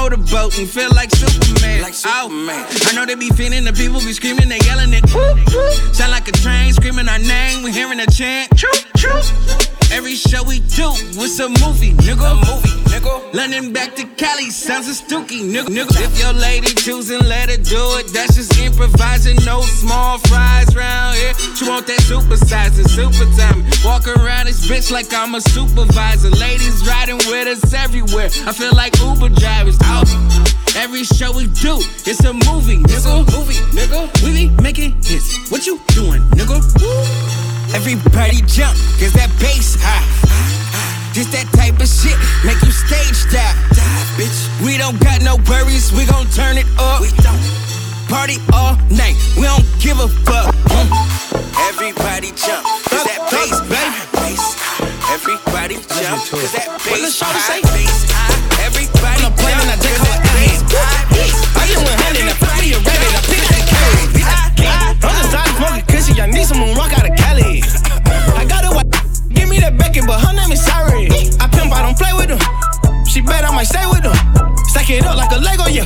Shoulders, 0.01 0.19
motorboating, 0.31 0.67
feel 0.67 0.89
like 0.95 1.11
Superman. 1.11 1.81
Like 1.81 1.93
Superman. 1.93 2.65
Oh, 2.67 2.89
I 2.89 2.95
know 2.95 3.05
they 3.05 3.15
be 3.15 3.29
feeling, 3.29 3.63
the 3.63 3.73
people 3.73 3.99
be 3.99 4.13
screaming, 4.13 4.49
Back 13.69 13.95
to 13.95 14.05
Cali, 14.17 14.49
sounds 14.49 14.87
a 14.89 14.91
stooky, 14.91 15.45
nigga. 15.45 15.69
nigga. 15.69 16.01
If 16.01 16.19
your 16.19 16.33
lady 16.33 16.73
choosing, 16.73 17.19
let 17.29 17.47
her 17.51 17.57
do 17.57 17.77
it. 18.01 18.07
That's 18.11 18.35
just 18.35 18.57
improvising, 18.57 19.37
no 19.45 19.61
small 19.61 20.17
fries 20.17 20.75
round 20.75 21.15
here. 21.15 21.33
She 21.55 21.69
want 21.69 21.85
that 21.85 22.01
super 22.01 22.37
size 22.37 22.79
and 22.79 22.89
super 22.89 23.29
time. 23.37 23.63
Walk 23.85 24.07
around 24.07 24.47
this 24.47 24.65
bitch 24.65 24.91
like 24.91 25.13
I'm 25.13 25.35
a 25.35 25.41
supervisor. 25.41 26.31
Ladies 26.31 26.85
riding 26.87 27.17
with 27.29 27.47
us 27.47 27.73
everywhere. 27.73 28.29
I 28.49 28.51
feel 28.51 28.73
like 28.73 28.97
Uber 28.99 29.29
drivers 29.29 29.77
out. 29.85 30.09
Every 30.75 31.03
show 31.03 31.31
we 31.31 31.45
do, 31.61 31.77
it's 32.09 32.25
a 32.25 32.33
movie, 32.33 32.81
nigga. 32.81 32.97
It's 32.97 33.05
a 33.05 33.21
movie, 33.37 33.61
nigga. 33.77 34.09
We 34.25 34.49
be 34.49 34.61
making 34.61 34.93
hits. 35.03 35.51
What 35.51 35.67
you 35.67 35.79
doing, 35.89 36.21
nigga? 36.33 36.57
Everybody 37.75 38.41
jump, 38.47 38.75
cause 38.97 39.13
that 39.13 39.29
bass 39.39 39.77
high. 39.79 40.60
This 41.11 41.27
that 41.35 41.43
type 41.51 41.75
of 41.75 41.91
shit, 41.91 42.15
make 42.47 42.55
you 42.63 42.71
stage 42.71 43.27
dive. 43.35 43.59
bitch. 44.15 44.47
We 44.63 44.79
don't 44.79 44.95
got 45.03 45.19
no 45.19 45.35
worries, 45.43 45.91
we 45.91 46.07
gon' 46.07 46.23
turn 46.31 46.55
it 46.55 46.63
up. 46.79 47.03
We 47.03 47.11
don't. 47.19 47.35
Party 48.07 48.39
all 48.55 48.79
night, 48.87 49.19
we 49.35 49.43
don't 49.43 49.67
give 49.83 49.99
a 49.99 50.07
fuck. 50.23 50.55
Mm. 50.71 50.87
Everybody 51.67 52.31
jump, 52.31 52.63
cause 52.87 53.03
that 53.03 53.27
bass, 53.27 53.59
baby. 53.67 53.91
Bass. 54.23 54.55
Everybody 55.11 55.83
jump, 55.99 56.23
cause 56.31 56.55
that 56.55 56.79
bass 56.87 57.19
high. 57.19 57.59
Bass 57.59 58.07
high. 58.07 58.63
Everybody 58.63 59.27
jump, 59.27 59.35
cause 59.35 59.51
that 59.51 60.23
bass 60.31 60.63
high. 60.71 61.11
I 61.59 61.67
just 61.67 61.83
went 61.83 61.99
hunting 62.07 62.23
and 62.23 62.39
fuck 62.39 62.55
me 62.55 62.71
a 62.71 62.79
rabbit. 62.79 63.11
I 63.11 63.21
picked 63.27 63.51
that 63.51 63.67
carrot. 63.67 64.15
I'm 65.03 65.15
just 65.19 65.35
out 65.35 65.51
smoking 65.59 65.83
cushy. 65.91 66.15
I 66.23 66.31
need 66.31 66.47
someone 66.47 66.71
rock 66.79 66.95
out 66.95 67.03
of 67.03 67.15
Cali. 67.19 67.59
I 68.39 68.47
got 68.47 68.63
a 68.63 68.67
white. 68.67 68.70
Give 68.70 68.70
me 68.70 68.70
that 69.61 69.77
bacon, 69.77 70.05
but 70.05 70.19
her 70.19 70.33
name 70.33 70.51
is 70.51 70.61
Sorry. 70.65 71.07
I 71.39 71.45
pimp, 71.47 71.71
I 71.71 71.85
don't 71.85 71.97
play 71.97 72.13
with 72.13 72.33
them. 72.33 72.41
She 73.05 73.21
bet 73.21 73.45
I 73.45 73.53
might 73.53 73.69
stay 73.69 73.85
with 73.85 74.01
them. 74.03 74.17
Stack 74.67 74.89
it 74.89 75.05
up 75.05 75.17
like 75.17 75.31
a 75.31 75.39
Lego, 75.39 75.69
yeah. 75.69 75.85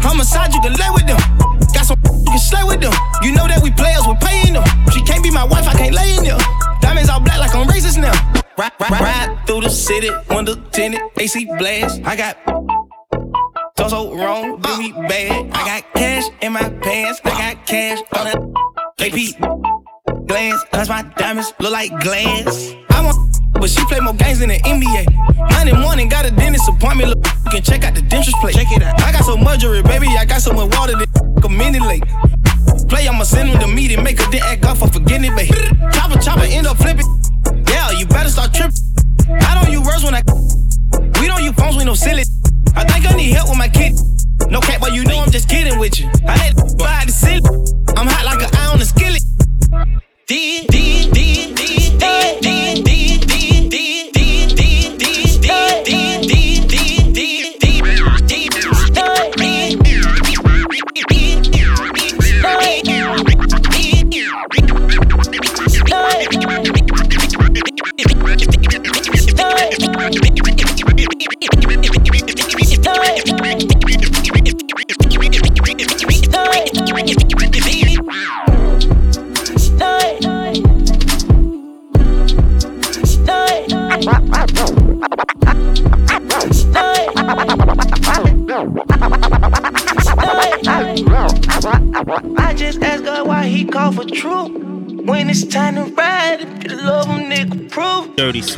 Homicide, 0.00 0.54
you 0.54 0.60
can 0.62 0.74
lay 0.78 0.90
with 0.94 1.06
them. 1.06 1.18
Got 1.74 1.86
some 1.86 2.00
you 2.04 2.30
can 2.30 2.38
slay 2.38 2.64
with 2.64 2.80
them. 2.80 2.94
You 3.22 3.32
know 3.34 3.46
that 3.46 3.60
we 3.62 3.70
players, 3.70 4.06
we're 4.06 4.20
paying 4.22 4.54
them. 4.54 4.64
She 4.94 5.02
can't 5.02 5.22
be 5.22 5.30
my 5.30 5.44
wife, 5.44 5.66
I 5.66 5.74
can't 5.74 5.94
lay 5.94 6.16
in 6.16 6.24
them. 6.24 6.38
Diamonds 6.80 7.10
all 7.10 7.20
black 7.20 7.38
like 7.38 7.54
I'm 7.54 7.66
racist 7.66 7.98
now. 7.98 8.14
Ride, 8.56 8.72
ride, 8.80 9.00
ride 9.00 9.46
through 9.46 9.62
the 9.62 9.70
city, 9.70 10.10
window 10.30 10.54
tinted, 10.70 11.02
AC 11.18 11.46
blast. 11.58 12.00
I 12.04 12.16
got 12.16 12.36
so 13.76 13.88
so 13.88 14.14
wrong, 14.14 14.60
do 14.60 14.78
me 14.78 14.92
bad. 14.92 15.50
I 15.52 15.60
got 15.66 15.82
cash 15.94 16.24
in 16.42 16.52
my 16.52 16.68
pants, 16.82 17.20
I 17.24 17.30
got 17.30 17.66
cash 17.66 17.98
on 18.14 18.24
that 18.26 18.38
AP 19.00 19.77
glance. 20.26 20.62
Cause 20.72 20.88
my 20.88 21.02
diamonds 21.16 21.52
look 21.60 21.72
like 21.72 21.90
glass. 22.00 22.74
I 22.90 23.04
want, 23.04 23.36
but 23.54 23.70
she 23.70 23.84
play 23.86 24.00
more 24.00 24.14
games 24.14 24.38
than 24.40 24.48
the 24.48 24.58
NBA. 24.58 25.06
Monday 25.52 25.72
morning, 25.72 26.08
got 26.08 26.24
a 26.24 26.30
dentist 26.30 26.68
appointment. 26.68 27.10
Look, 27.10 27.26
you 27.44 27.50
can 27.50 27.62
check 27.62 27.84
out 27.84 27.94
the 27.94 28.02
dentist 28.02 28.36
plate. 28.40 28.54
Check 28.54 28.72
it 28.72 28.82
out. 28.82 29.00
I 29.02 29.12
got 29.12 29.24
so 29.24 29.36
much 29.36 29.60
jewelry, 29.60 29.82
baby. 29.82 30.08
I 30.18 30.24
got 30.24 30.40
so 30.40 30.52
much 30.52 30.74
water 30.76 30.96
that 30.96 31.08
a 31.44 31.48
minute 31.48 31.82
late. 31.82 32.04
Play, 32.88 33.06
I'ma 33.08 33.24
send 33.24 33.48
him 33.50 33.60
the 33.60 33.66
meeting, 33.66 34.02
make 34.02 34.18
her 34.20 34.30
then 34.30 34.42
act 34.44 34.64
up 34.64 34.78
for 34.78 34.88
forgetting 34.88 35.32
it, 35.32 35.36
babe. 35.36 35.52
Chopper, 35.92 36.18
chopper, 36.18 36.44
end 36.44 36.66
up 36.66 36.76
flipping. 36.78 37.06
Yeah, 37.68 37.90
you 37.92 38.06
better 38.06 38.30
start 38.30 38.54
tripping. 38.54 38.76
I 39.28 39.54
don't 39.54 39.70
use 39.70 39.84
words 39.84 40.04
when 40.04 40.14
I. 40.14 40.22
We 41.20 41.26
don't 41.26 41.42
use 41.42 41.54
phones, 41.54 41.76
we 41.76 41.84
no 41.84 41.94
silly. 41.94 42.24
I 42.76 42.84
think 42.84 43.06
I 43.06 43.14
need 43.16 43.32
help 43.32 43.48
with 43.50 43.58
my 43.58 43.68
kid. 43.68 43.94
No 44.50 44.60
cap, 44.60 44.80
but 44.80 44.94
you 44.94 45.04
know 45.04 45.18
I'm 45.18 45.30
just 45.30 45.48
kidding 45.48 45.78
with 45.78 46.00
you. 46.00 46.08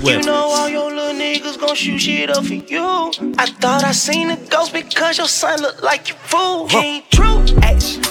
Prove. 0.01 0.13
You 0.13 0.23
know 0.23 0.51
all 0.57 0.69
your 0.69 0.91
little 0.91 1.15
niggas 1.15 1.59
gon' 1.59 1.75
shoot 1.75 1.99
shit 1.99 2.31
up 2.31 2.45
for 2.45 2.55
you. 2.55 3.13
I 3.39 3.47
thought 3.47 3.85
I 3.85 3.93
seen 3.93 4.31
a 4.31 4.37
ghost 4.37 4.73
because 4.73 5.19
your 5.19 5.29
son 5.29 5.61
look 5.61 5.83
like 5.83 6.09
you 6.09 6.15
fool. 6.17 6.69
He 6.69 6.79
ain't 6.79 7.11
true. 7.11 7.45
Action. 7.63 8.03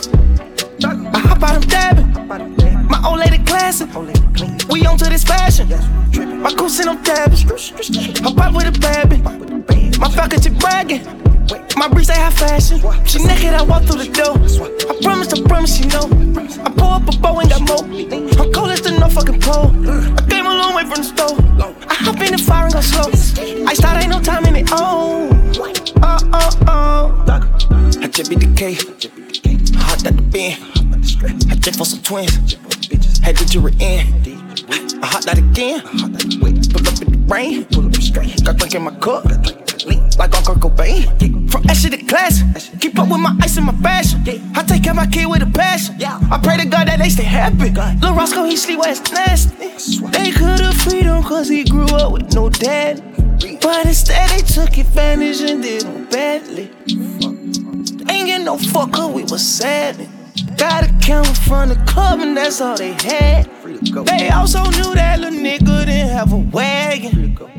I 0.84 1.20
hop 1.20 1.44
out, 1.44 1.56
I'm 1.56 1.62
dabbing. 1.62 2.88
My 2.88 3.02
old 3.08 3.20
lady 3.20 3.44
classic. 3.44 3.90
We 4.70 4.86
on 4.86 4.98
to 4.98 5.10
this 5.10 5.24
fashion. 5.24 5.70
My 6.42 6.54
goose 6.54 6.80
and 6.80 6.90
I'm 6.90 7.04
dabbing. 7.04 7.40
Hop 8.24 8.38
out 8.40 8.54
with 8.54 8.68
a 8.68 8.72
baby. 8.80 9.22
My 10.00 10.10
faculty 10.10 10.50
bragging. 10.50 11.29
My 11.80 11.88
bricks 11.88 12.10
they 12.10 12.14
high 12.14 12.30
fashion. 12.30 12.78
She 13.06 13.24
naked, 13.24 13.54
I 13.54 13.62
walk 13.64 13.84
through 13.84 14.04
the 14.04 14.12
door. 14.12 14.36
I 14.36 15.02
promise, 15.02 15.32
I 15.32 15.42
promise, 15.48 15.80
you 15.80 15.88
know. 15.88 16.12
I 16.66 16.70
pull 16.72 16.90
up 16.90 17.08
a 17.08 17.18
bow 17.18 17.40
and 17.40 17.50
got 17.50 17.62
more. 17.62 17.86
I'm 17.86 18.52
cold 18.52 18.72
as 18.72 18.82
the 18.82 18.98
no 19.00 19.08
fucking 19.08 19.40
pole. 19.40 19.72
I 19.88 20.28
came 20.30 20.46
a 20.46 20.50
long 20.50 20.76
way 20.76 20.84
from 20.84 20.98
the 20.98 21.08
store. 21.08 21.38
I 21.88 21.94
hop 21.94 22.20
in 22.20 22.34
the 22.34 22.38
fire 22.38 22.66
and 22.66 22.74
go 22.74 22.82
slow. 22.82 23.08
I 23.66 23.74
start 23.76 24.04
ain't 24.04 24.12
no 24.12 24.20
time 24.20 24.46
in 24.48 24.58
it. 24.58 24.68
Oh, 24.74 25.30
oh, 26.04 26.20
oh, 26.34 26.64
oh. 26.68 27.26
I 28.02 28.08
just 28.10 28.30
be 28.30 28.36
the 28.36 28.54
K. 28.58 28.74
Hot 29.80 30.06
at 30.06 30.18
the 30.18 30.22
bin. 30.22 30.60
I 31.50 31.56
check 31.56 31.76
for 31.76 31.86
some 31.86 32.02
twins. 32.02 32.56
Had 33.24 33.38
the 33.38 33.46
jury 33.46 33.72
in. 33.80 34.04
I 35.02 35.06
hot 35.06 35.24
that 35.24 35.38
again. 35.38 35.80
Pull 35.80 36.88
up 36.88 37.02
in 37.02 37.10
the 37.10 37.20
rain. 37.30 37.64
Got 38.44 38.58
drink 38.58 38.76
in 38.76 38.82
my 38.82 38.92
cup. 39.00 39.24
Like 40.20 40.32
Kurt 40.32 40.60
Cobain. 40.60 41.50
From 41.50 41.64
Ashley 41.70 41.92
to 41.92 41.98
class. 42.04 42.44
Keep 42.82 43.00
up 43.00 43.08
with 43.08 43.22
my 43.22 43.38
ice 43.42 43.56
and 43.56 43.68
my 43.68 43.74
fashion. 43.74 44.22
I 44.54 44.64
take 44.64 44.84
care 44.84 44.92
of 44.92 44.98
my 44.98 45.08
kid 45.08 45.28
with 45.28 45.42
a 45.42 45.46
passion. 45.46 45.96
I 46.04 46.38
pray 46.44 46.58
to 46.58 46.68
God 46.68 46.90
that 46.90 47.00
they 47.00 47.08
stay 47.08 47.24
happy. 47.24 47.70
Lil 48.02 48.14
Roscoe, 48.14 48.44
he 48.44 48.58
sleep 48.58 48.80
where 48.80 48.92
it's 48.92 49.12
nasty. 49.14 50.08
They 50.08 50.32
could've 50.32 50.76
freed 50.76 51.06
him 51.06 51.24
cause 51.24 51.48
he 51.48 51.64
grew 51.64 51.86
up 51.86 52.12
with 52.12 52.34
no 52.36 52.50
dad. 52.50 53.02
But 53.62 53.86
instead 53.86 54.30
they 54.32 54.42
took 54.42 54.78
advantage 54.78 55.40
and 55.40 55.64
did 55.64 55.84
him 55.84 56.06
badly. 56.10 56.70
Ain't 58.10 58.28
get 58.28 58.42
no 58.42 58.58
fuck 58.58 58.98
up, 59.00 59.12
we 59.12 59.24
was 59.24 59.48
sad. 59.48 60.06
Got 60.58 60.84
a 60.84 60.94
camera 61.00 61.34
from 61.34 61.70
the 61.70 61.76
club 61.88 62.20
and 62.20 62.36
that's 62.36 62.60
all 62.60 62.76
they 62.76 62.92
had. 62.92 63.50
They 64.06 64.30
also 64.30 64.64
knew 64.66 64.94
that 64.96 65.22
little 65.22 65.40
nigga 65.40 65.86
didn't 65.86 66.10
have 66.10 66.34
a 66.34 66.38
wagon. 66.38 67.59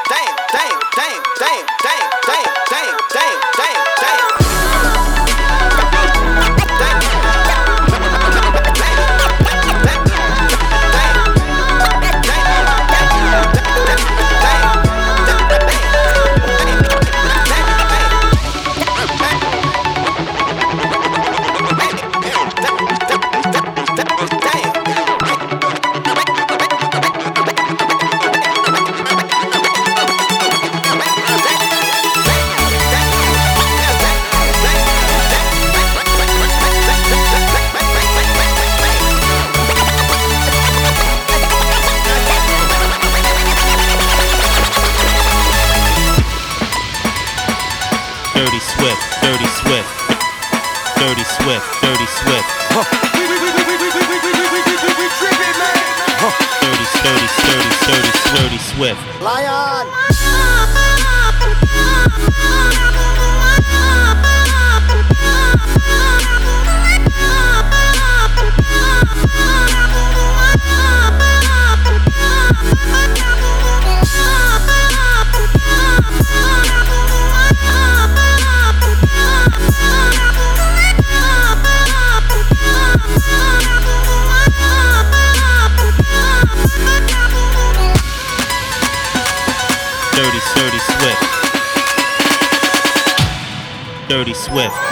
Swift. 94.41 94.90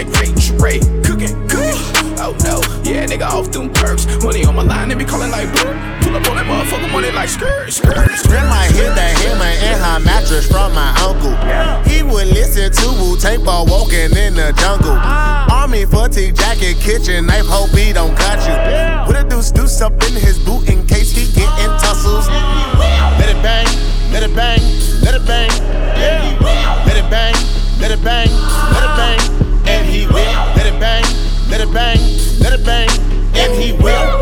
Like 0.00 0.08
Ray 0.16 0.32
Ray. 0.56 0.78
Cooking, 1.04 1.36
cooking. 1.48 1.76
Oh 2.20 2.36
no, 2.44 2.60
yeah, 2.84 3.04
nigga 3.06 3.28
off 3.28 3.50
them 3.50 3.72
perks. 3.72 4.06
Money 4.24 4.44
on 4.44 4.54
my 4.54 4.62
line, 4.62 4.88
they 4.88 4.94
be 4.94 5.04
calling 5.04 5.30
like 5.30 5.50
blur. 5.52 5.76
Pull 6.02 6.16
up 6.16 6.26
on 6.28 6.36
that 6.36 6.46
motherfucker 6.48 6.90
money 6.92 7.10
like 7.12 7.28
skirt, 7.28 7.72
skirt. 7.72 8.08
Grandma 8.28 8.64
hid 8.72 8.92
the 8.96 9.08
hammer 9.20 9.52
in 9.60 9.76
her 9.76 10.00
mattress 10.00 10.46
from 10.48 10.72
my 10.72 10.88
uncle. 11.04 11.36
He 11.90 12.02
would 12.02 12.28
listen 12.28 12.72
to 12.72 12.86
Wu 13.00 13.16
Tang 13.18 13.44
while 13.44 13.66
walking 13.66 14.12
in 14.16 14.34
the 14.34 14.52
jungle. 14.56 14.96
Army 15.52 15.84
fatigue 15.84 16.36
jacket, 16.36 16.76
kitchen 16.80 17.26
knife, 17.26 17.46
hope 17.46 17.70
he 17.70 17.92
don't 17.92 18.16
cut 18.16 18.40
you. 18.48 18.56
With 19.08 19.24
a 19.24 19.28
deuce 19.28 19.50
deuce 19.50 19.80
up 19.80 19.92
in 20.04 20.14
his 20.14 20.38
boot 20.38 20.68
in 20.68 20.86
case 20.86 21.12
he 21.12 21.28
get 21.32 21.50
in 21.60 21.70
tussles. 21.80 22.28
Let 22.28 23.28
it 23.28 23.40
bang, 23.42 23.68
let 24.12 24.22
it 24.22 24.34
bang, 24.34 24.60
let 25.04 25.14
it 25.14 25.26
bang. 25.26 25.50
Let 26.86 26.96
it 26.96 27.10
bang, 27.10 27.34
let 27.80 27.90
it 27.90 28.02
bang, 28.02 28.30
let 28.72 28.82
it 28.88 28.96
bang. 28.96 29.49
Will. 30.12 30.32
Let 30.56 30.66
it 30.66 30.80
bang, 30.80 31.04
let 31.48 31.60
it 31.60 31.72
bang, 31.72 31.98
let 32.40 32.52
it 32.52 32.64
bang. 32.64 32.88
And 33.34 33.52
he 33.54 33.72
will. 33.72 34.19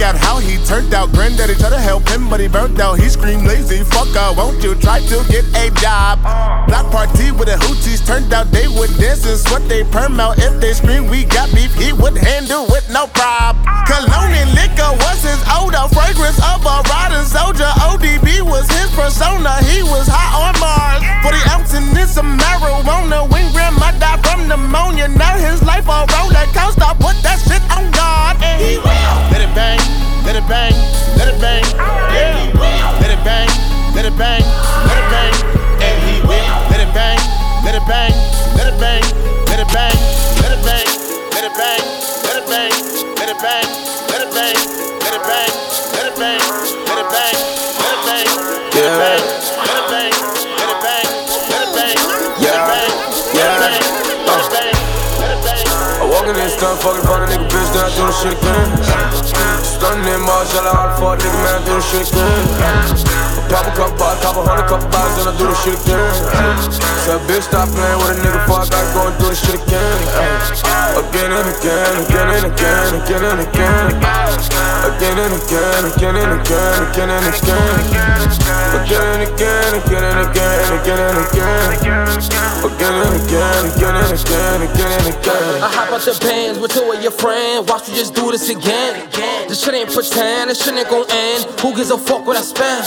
Post 0.00 0.14
workout, 0.14 0.20
how 0.20 0.38
he 0.38 0.56
turned 0.64 0.94
out. 0.94 1.12
Granddaddy 1.12 1.54
tried 1.54 1.70
to 1.70 1.78
help 1.78 2.08
him, 2.08 2.28
but 2.28 2.40
he 2.40 2.48
burnt 2.48 2.78
out. 2.80 2.98
He 2.98 3.08
screamed 3.08 3.46
lazy, 3.46 3.84
fucker, 3.84 4.32
uh, 4.32 4.34
won't 4.36 4.62
you 4.62 4.74
try 4.74 5.00
to 5.00 5.24
get 5.28 5.44
a 5.56 5.70
job? 5.80 6.20
Block 6.66 6.90
party 6.90 7.32
with 7.32 7.48
the 7.48 7.56
hooties, 7.60 8.04
turned 8.06 8.32
out 8.32 8.50
they 8.50 8.68
would 8.68 8.90
dance 8.98 9.26
and 9.26 9.38
sweat 9.38 9.66
they 9.68 9.84
perm 9.84 10.20
out. 10.20 10.38
If 10.38 10.60
they 10.60 10.72
scream, 10.72 11.08
we 11.08 11.24
got 11.24 11.52
beef, 11.54 11.74
he 11.74 11.92
would 11.92 12.16
handle 12.16 12.66
with 12.66 12.88
no 12.90 13.06
prob. 13.08 13.56
Cologne 13.86 14.32
and 14.32 14.50
liquor 14.54 14.92
was 15.04 15.22
his 15.22 15.40
odor, 15.50 15.86
fragrance 15.92 16.38
of 16.38 16.64
a 16.64 16.76
riding 16.88 17.26
soldier. 17.26 17.68
ODB 17.84 18.42
was 18.42 18.68
his 18.70 18.90
persona, 18.94 19.58
he 19.64 19.82
was 19.82 20.06
high 20.08 20.32
on 20.38 20.54
Mars. 20.60 21.02
40 21.22 21.36
ounce 21.50 21.74
and 21.74 21.84
then 21.96 22.06
some 22.06 22.38
marijuana. 22.38 23.28
When 23.28 23.50
grandma 23.52 23.92
died 23.98 24.24
from 24.24 24.48
pneumonia, 24.48 25.08
now 25.08 25.36
his 25.36 25.62
life 25.62 25.84
a 25.84 26.06
roller 26.06 26.46
coaster. 26.56 26.88
Put 27.02 27.16
that 27.26 27.38
shit 27.44 27.62
on 27.76 27.90
God, 27.92 28.36
and 28.42 28.56
he 28.62 28.78
will. 28.78 29.16
Let 29.32 29.40
it 29.42 29.52
bang, 29.54 29.80
let 30.26 30.36
it 30.36 30.46
bang, 30.48 30.74
let 31.16 31.28
it 31.28 31.40
bang, 31.40 31.64
yeah. 32.14 32.50
Let 33.00 33.10
it 33.10 33.22
bang, 33.24 33.48
let 33.94 34.04
it 34.04 34.16
bang, 34.16 34.42
let 34.86 34.96
it 34.96 35.08
bang, 35.10 35.34
and 35.82 35.96
he 36.06 36.20
will. 36.22 36.48
Let 36.70 36.80
it 36.80 36.92
bang, 36.94 37.18
let 37.64 37.74
it 37.74 37.86
bang, 37.86 38.12
let 38.56 38.66
it 38.68 38.78
bang, 38.80 39.02
let 39.48 39.58
it 39.60 39.68
bang, 39.68 39.96
let 40.40 40.52
it 40.52 40.62
bang, 40.62 40.90
let 41.34 41.44
it 41.44 41.54
bang, 41.56 41.82
let 42.24 42.36
it 42.36 42.46
bang, 42.48 42.72
let 43.16 43.28
it 43.28 43.38
bang. 43.42 43.99
Stuff, 56.60 56.82
fucking 56.82 57.02
front 57.08 57.22
of 57.24 57.30
nigga, 57.30 57.48
bitch, 57.48 57.72
then 57.72 57.84
I 57.84 57.90
do 57.96 58.04
the 58.04 58.12
shit 58.12 58.36
again. 58.36 59.64
Stunning 59.64 60.12
in 60.12 60.20
Marshall, 60.20 60.68
how 60.68 60.88
the 60.88 61.00
fuck 61.00 61.18
nigga, 61.18 61.40
man, 61.40 61.56
I 61.56 61.64
do 61.64 61.72
the 61.72 61.80
shit 61.80 62.08
again. 62.12 63.19
Couple 63.50 63.98
bars, 63.98 64.22
cop 64.22 64.38
a 64.38 64.46
hundred 64.46 64.70
couple 64.70 64.86
bars, 64.94 65.10
then 65.18 65.26
I 65.26 65.34
do 65.34 65.50
the 65.50 65.56
shit 65.58 65.74
again. 65.74 66.06
Say, 67.02 67.18
bitch, 67.26 67.50
stop 67.50 67.66
playing 67.74 67.98
with 67.98 68.14
a 68.14 68.22
nigga, 68.22 68.46
before 68.46 68.62
I 68.62 68.82
go 68.94 69.10
and 69.10 69.16
do 69.18 69.26
the 69.26 69.34
shit 69.34 69.58
again. 69.58 69.98
Again 70.94 71.34
and 71.34 71.50
again, 71.50 71.92
again 72.06 72.28
and 72.30 72.46
again, 72.46 72.94
again 72.94 73.24
and 73.26 73.42
again. 73.42 73.90
Again 74.86 75.18
and 75.18 75.34
again, 75.34 75.82
again 75.90 76.14
and 76.14 76.30
again, 76.38 76.78
again 76.94 77.10
and 77.10 77.26
again. 77.26 78.30
Again 78.70 79.02
and 79.18 79.22
again, 79.26 79.82
again 79.82 80.04
and 80.06 80.20
again, 80.30 80.70
again 80.78 81.02
and 81.10 81.18
again. 81.26 81.74
Again 82.62 82.94
and 83.02 83.14
again, 83.18 83.62
again 83.66 83.96
and 83.98 84.14
again, 84.14 84.62
again 84.62 84.90
and 84.94 85.06
again. 85.10 85.58
I 85.58 85.68
hop 85.74 85.90
out 85.90 86.00
the 86.06 86.14
bands 86.22 86.58
with 86.60 86.70
two 86.70 86.86
of 86.86 87.02
your 87.02 87.10
friends. 87.10 87.66
Watch 87.66 87.88
you 87.88 87.94
just 87.96 88.14
do 88.14 88.30
this 88.30 88.48
again. 88.48 89.10
This 89.48 89.64
shit 89.64 89.74
ain't 89.74 89.90
pretend, 89.90 90.50
this 90.50 90.62
shit 90.62 90.74
ain't 90.74 90.88
gon' 90.88 91.10
end. 91.10 91.44
Who 91.60 91.74
gives 91.74 91.90
a 91.90 91.98
fuck 91.98 92.26
what 92.26 92.36
I 92.36 92.42
spend? 92.42 92.86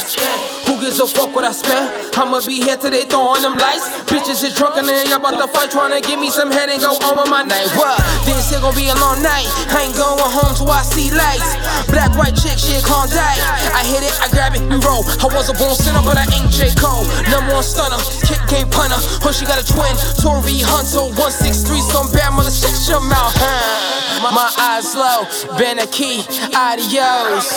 Who 0.65 0.79
gives 0.79 0.99
a 0.99 1.07
fuck 1.07 1.35
what 1.35 1.43
I 1.43 1.51
spend? 1.51 1.91
I'ma 2.15 2.39
be 2.45 2.61
here 2.61 2.77
today 2.77 3.03
throwing 3.03 3.41
them 3.41 3.57
lights. 3.57 3.89
Bitches 4.07 4.43
is 4.43 4.55
drunk 4.55 4.77
and 4.77 4.87
they 4.87 5.11
about 5.11 5.35
to 5.35 5.47
fight, 5.51 5.71
trying 5.71 5.91
to 5.91 6.01
give 6.01 6.19
me 6.19 6.29
some 6.29 6.51
head 6.51 6.69
and 6.69 6.79
go 6.79 6.95
on 7.03 7.17
with 7.19 7.29
my 7.29 7.43
night. 7.43 7.67
What? 7.75 7.99
This 8.23 8.51
is 8.51 8.59
gonna 8.59 8.75
be 8.75 8.87
a 8.87 8.97
long 8.97 9.21
night. 9.21 9.47
I 9.69 9.89
ain't 9.89 9.97
going 9.97 10.19
home 10.19 10.55
till 10.55 10.71
I 10.71 10.81
see 10.83 11.11
lights. 11.11 11.57
Black, 11.91 12.15
white 12.15 12.35
chick, 12.37 12.57
shit 12.57 12.83
can't 12.85 13.11
die. 13.11 13.37
I 13.75 13.83
hit 13.83 14.07
it, 14.07 14.15
I 14.23 14.31
grab 14.31 14.55
it, 14.55 14.63
we 14.65 14.79
roll. 14.81 15.03
I 15.03 15.27
was 15.29 15.49
a 15.51 15.55
born 15.57 15.75
sinner, 15.75 16.01
but 16.01 16.15
I 16.15 16.25
ain't 16.31 16.49
J. 16.49 16.71
Cole. 16.79 17.03
Number 17.27 17.59
one 17.59 17.65
stunner, 17.65 17.99
kick 18.23 18.39
game 18.47 18.69
punter. 18.69 18.97
Hush, 19.19 19.39
she 19.39 19.45
got 19.45 19.59
a 19.59 19.65
twin, 19.65 19.93
Tori 20.23 20.63
Hunter, 20.63 21.11
163, 21.17 21.81
some 21.81 22.07
bad 22.15 22.31
mother, 22.31 22.53
shut 22.53 22.73
your 22.87 23.03
mouth, 23.03 23.35
huh? 23.35 24.31
My 24.31 24.47
eyes 24.55 24.95
low, 24.95 25.27
been 25.57 25.79
a 25.79 25.87
key, 25.87 26.23
adios. 26.55 27.51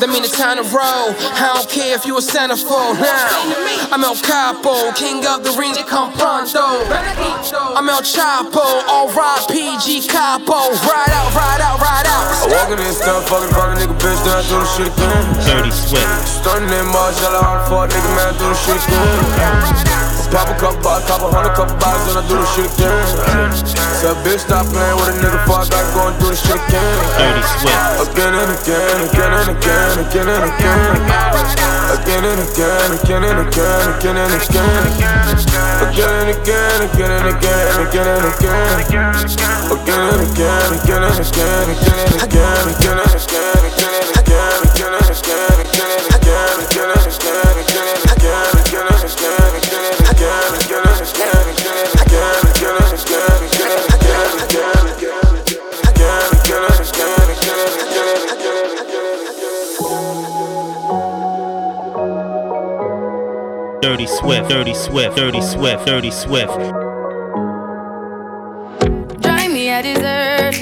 That 0.00 0.08
mean 0.08 0.24
it's 0.24 0.36
time 0.36 0.56
to 0.56 0.64
roll. 0.72 1.12
I 1.36 1.52
don't 1.54 1.68
care 1.68 1.94
if 1.94 2.06
you 2.06 2.16
a 2.16 2.22
centerfold 2.38 2.94
now. 3.02 3.90
I'm 3.90 4.04
El 4.04 4.14
Capo, 4.14 4.94
king 4.94 5.26
of 5.26 5.42
the 5.42 5.50
rings, 5.58 5.74
come 5.90 6.14
pronto. 6.14 6.86
I'm 7.74 7.88
El 7.90 8.02
Chapo, 8.06 8.62
all 8.86 9.10
right, 9.10 9.42
PG 9.50 10.06
Capo. 10.06 10.70
Ride 10.86 11.14
out, 11.18 11.34
ride 11.34 11.58
out, 11.58 11.82
ride 11.82 12.06
out. 12.06 12.22
I 12.38 12.46
walk 12.46 12.70
in 12.70 12.78
this 12.78 13.02
stuff, 13.02 13.26
fucking 13.26 13.50
fucking 13.50 13.82
nigga 13.82 13.96
bitch, 13.98 14.22
then 14.22 14.38
I 14.38 14.42
do 14.46 14.54
the 14.54 14.68
shit 14.70 14.86
again. 14.86 15.24
Dirty 15.50 15.72
sweat. 15.74 16.06
Starting 16.22 16.70
in 16.70 16.86
Marshall, 16.94 17.34
I'm 17.34 17.58
for 17.66 17.84
a 17.84 17.88
nigga, 17.90 18.10
man, 18.14 18.32
do 18.38 18.46
the 18.46 18.54
shit 18.54 18.78
again. 18.86 19.98
Pop 20.30 20.46
a 20.46 20.54
couple 20.60 20.78
bottles, 20.78 21.10
pop 21.10 21.22
a 21.22 21.34
hundred 21.34 21.58
couple 21.58 21.74
bottles, 21.82 22.06
then 22.06 22.22
I 22.22 22.28
do 22.28 22.38
the 22.38 22.46
shit 22.54 22.70
again. 22.70 23.37
So 23.98 24.14
bitch, 24.22 24.46
stop 24.46 24.62
playing 24.70 24.94
with 24.94 25.10
a 25.10 25.14
nigga, 25.18 25.42
fuck, 25.42 25.66
I 25.74 25.82
going 25.90 26.14
through 26.22 26.30
this 26.30 26.46
shit 26.46 26.54
again. 26.54 27.02
Dirty 27.18 27.42
Swift. 27.58 28.14
Again 28.14 28.30
and 28.30 28.50
again, 28.54 29.10
again 29.10 29.32
and 29.34 29.50
again, 29.58 29.98
again 30.06 30.28
and 30.30 30.44
again. 30.54 31.02
Again 31.98 32.22
and 32.22 32.38
again, 32.46 32.94
again 32.94 33.24
and 33.26 33.40
again, 33.42 33.98
again 33.98 34.16
and 34.22 34.34
again. 34.38 34.86
Again 35.82 36.14
and 36.14 36.30
again, 36.30 36.78
again 36.86 37.10
and 37.10 37.26
again, 37.26 37.74
again 37.90 38.06
and 38.06 38.30
again. 38.30 38.78
Again 39.66 39.98
and 39.98 40.22
again, 40.30 40.78
again 40.78 41.02
and 41.02 41.18
again, 41.18 41.66
again 41.66 41.98
and 41.98 42.22
again, 42.22 42.68
again 42.70 42.98
and 43.02 43.14
again. 43.18 43.67
Swift, 64.28 64.50
Dirty 64.50 64.74
Swift, 64.74 65.16
Dirty 65.16 65.40
Swift, 65.40 65.86
Dirty 65.86 66.10
Swift. 66.10 66.52
Drive 69.22 69.50
me 69.50 69.70
a 69.70 69.82
dessert. 69.82 70.52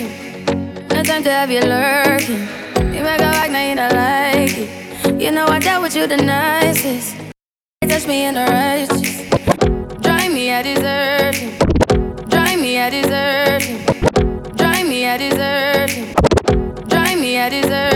No 0.94 1.02
time 1.02 1.24
to 1.24 1.30
have 1.32 1.50
you 1.50 1.62
lurking. 1.62 2.46
You 2.94 3.02
make 3.02 3.18
a 3.18 3.24
like, 3.24 3.50
now 3.50 3.68
you 3.68 3.74
don't 3.74 3.92
like 3.92 4.56
it. 4.56 5.20
You 5.20 5.32
know 5.32 5.46
I 5.46 5.58
dealt 5.58 5.82
with 5.82 5.96
you 5.96 6.06
the 6.06 6.16
nicest. 6.16 7.16
Touch 7.82 8.06
me 8.06 8.26
in 8.26 8.34
the 8.34 8.44
righteous. 8.44 9.26
Drive 10.00 10.32
me 10.32 10.48
a 10.50 10.62
dessert. 10.62 11.34
Drive 12.30 12.60
me 12.60 12.78
a 12.78 12.88
dessert. 12.88 13.64
Drive 14.56 14.86
me 14.86 15.06
a 15.06 15.18
dessert. 15.18 15.90
Drive 16.86 17.18
me 17.18 17.36
a 17.36 17.50
dessert. 17.50 17.95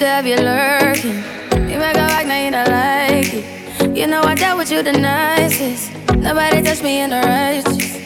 to 0.00 0.06
have 0.06 0.26
you 0.26 0.36
lurking. 0.36 1.20
You 1.68 1.78
make 1.78 1.94
a 1.94 2.06
like, 2.08 2.26
now 2.26 2.40
you 2.42 2.50
don't 2.50 2.68
like 2.68 3.34
it. 3.34 3.96
You 3.96 4.06
know 4.06 4.22
I 4.22 4.34
dealt 4.34 4.56
with 4.56 4.72
you 4.72 4.82
the 4.82 4.92
nicest. 4.92 5.92
Nobody 6.16 6.62
touched 6.62 6.82
me 6.82 7.00
in 7.00 7.10
the 7.10 7.20
righteous. 7.20 8.00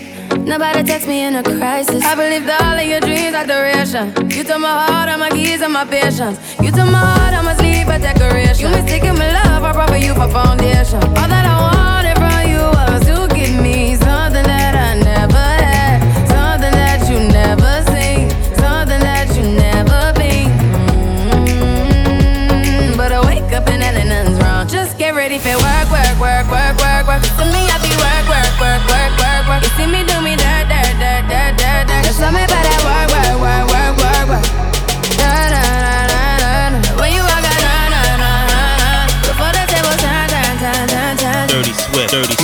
Nobody 0.45 0.83
text 0.83 1.07
me 1.07 1.23
in 1.23 1.37
a 1.37 1.43
crisis. 1.45 2.03
I 2.05 2.17
believed 2.17 2.51
all 2.51 2.77
of 2.77 2.85
your 2.85 2.99
dreams 2.99 3.35
are 3.37 3.47
duration. 3.47 4.11
You 4.29 4.43
took 4.43 4.59
my 4.59 4.75
heart, 4.87 5.09
all 5.09 5.19
my 5.19 5.31
keys, 5.31 5.63
and 5.63 5.73
my 5.73 5.85
patience. 5.85 6.39
You 6.61 6.73
took 6.73 6.91
my 6.91 6.99
heart, 6.99 7.33
I 7.33 7.43
must 7.43 7.63
leave 7.63 7.89
a 7.89 7.99
decoration. 7.99 8.67
You 8.67 8.69
mistaken 8.75 9.15
my 9.17 9.31
love, 9.33 9.63
I 9.63 9.73
brought 9.73 9.91
for 9.91 9.97
you 9.97 10.15
for 10.15 10.29
foundation. 10.29 10.99
All 10.99 11.29
that 11.31 11.44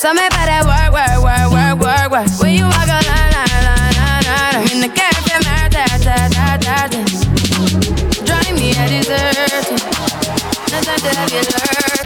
something 0.00 0.24
about 0.24 0.48
that 0.48 0.64
work, 0.64 0.96
work, 0.96 1.20
work, 1.20 1.52
work, 1.52 1.76
work, 1.76 2.08
work. 2.08 2.40
When 2.40 2.56
you 2.56 2.64
walk 2.64 2.88
a 2.88 3.04
line, 3.04 3.36
line, 3.36 3.52
line, 3.52 3.92
line, 4.00 4.24
line. 4.24 4.56
I'm 4.56 4.64
in 4.72 4.80
the 4.80 4.88
cafe, 4.88 5.36
man, 5.44 5.68
da, 5.68 5.84
da, 6.00 6.16
da, 6.32 6.56
da, 6.56 6.88
da. 6.88 7.04
Drive 8.24 8.56
me 8.56 8.72
a 8.72 8.88
dessert. 8.88 9.68
Nothing 10.72 11.04
to 11.04 11.10
have 11.20 11.28
you 11.36 11.44
learn. 11.52 12.00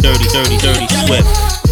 Dirty, 0.00 0.24
dirty, 0.32 0.56
dirty 0.56 0.88
Swift. 1.04 1.65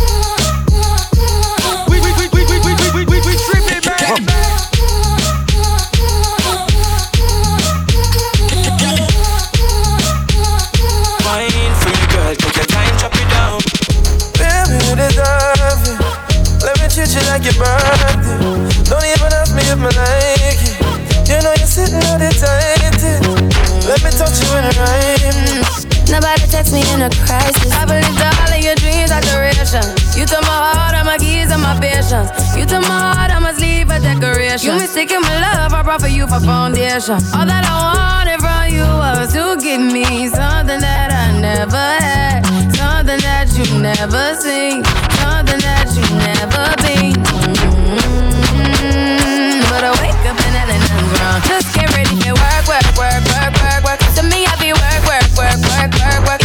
In 26.95 27.03
a 27.03 27.11
crisis. 27.27 27.73
I 27.75 27.85
believed 27.85 28.21
all 28.23 28.53
of 28.55 28.63
your 28.63 28.75
dreams 28.77 29.11
are 29.11 29.21
duration. 29.21 29.83
You 30.15 30.27
took 30.27 30.43
my 30.43 30.55
heart, 30.55 30.95
all 30.95 31.05
my 31.05 31.19
keys, 31.19 31.51
and 31.51 31.61
my 31.63 31.75
patience. 31.81 32.31
You 32.57 32.65
took 32.65 32.83
my 32.87 32.99
heart, 33.19 33.31
I 33.35 33.39
must 33.41 33.61
leave 33.61 33.91
a 33.91 33.99
decoration. 33.99 34.71
You 34.71 34.79
mistaken 34.79 35.21
my 35.21 35.35
love, 35.43 35.73
I 35.75 35.83
brought 35.83 36.01
for 36.01 36.09
you 36.09 36.27
for 36.27 36.39
foundation. 36.41 37.19
All 37.35 37.47
that 37.47 37.65
I 37.67 37.75
wanted 37.83 38.39
from 38.39 38.71
you 38.71 38.87
was 38.87 39.33
to 39.35 39.57
give 39.59 39.81
me 39.83 40.29
something 40.31 40.79
that 40.81 41.11
I 41.11 41.35
never 41.41 41.77
had, 41.77 42.47
something 42.79 43.19
that 43.27 43.51
you 43.59 43.67
never 43.83 44.35
seen, 44.39 44.85
something 45.19 45.59
that 45.67 45.91
you 45.99 46.07
never 46.23 46.65
been. 46.87 47.19
Mm, 48.55 49.61
But 49.71 49.83
I 49.83 49.91
wake 49.99 50.23
up 50.31 50.39
and 50.39 50.53
nothing's 50.55 50.87
wrong. 50.95 51.41
Just 51.51 51.75
get 51.75 51.91
ready 51.91 52.15
for 52.23 52.35
work, 52.39 52.65
work, 52.71 52.87
work, 52.95 53.23
work, 53.35 53.53
work, 53.59 53.83
work. 53.83 54.01
To 54.15 54.23
me, 54.23 54.47
I 54.47 54.55
be 54.63 54.71
work, 54.73 55.03
work, 55.11 55.27
work, 55.35 55.59
work, 55.75 55.91
work, 55.99 56.23
work. 56.31 56.44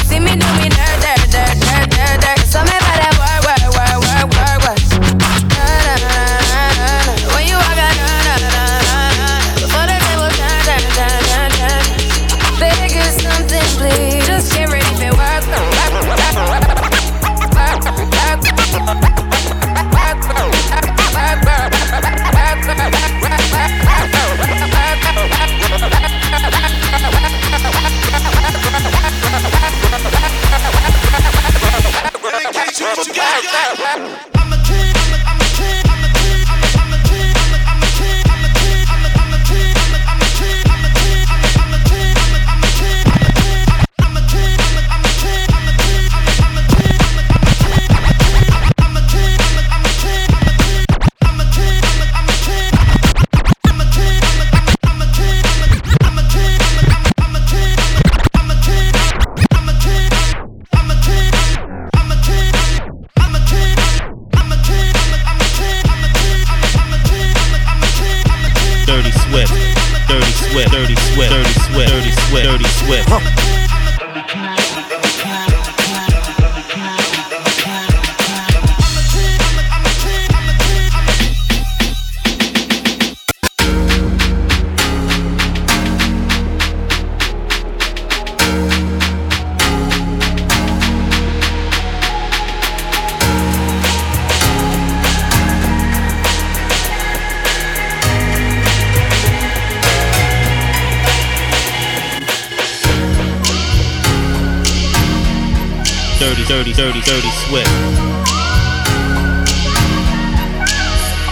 Dirty, 107.06 107.22
dirty, 107.22 107.22
dirty 107.22 107.32
Swift. 107.48 107.70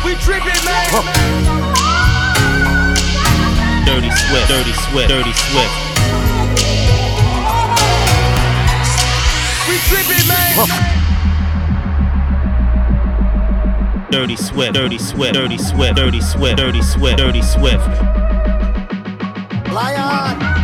We 0.06 0.16
tripping, 0.16 0.66
man. 0.66 0.92
Dirty 3.86 4.12
Swift, 4.12 4.48
Dirty 4.48 4.74
Swift, 4.74 5.10
Dirty 5.10 5.34
Swift. 5.34 5.74
We 9.68 9.78
tripping, 9.88 10.28
man. 10.28 10.56
Dirty 14.12 14.36
Swift, 14.36 14.74
Dirty 14.74 14.98
Swift, 14.98 15.34
Dirty 15.34 15.58
Swift, 15.58 15.96
Dirty 15.96 16.22
Swift, 16.22 16.58
Dirty 16.58 16.82
Swift, 16.82 17.18
Dirty 17.18 17.42
Swift. 17.42 17.88
Lion. 19.72 20.57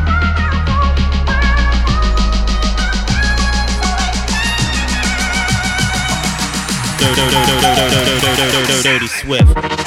Dirty 8.83 9.07
Swift. 9.07 9.82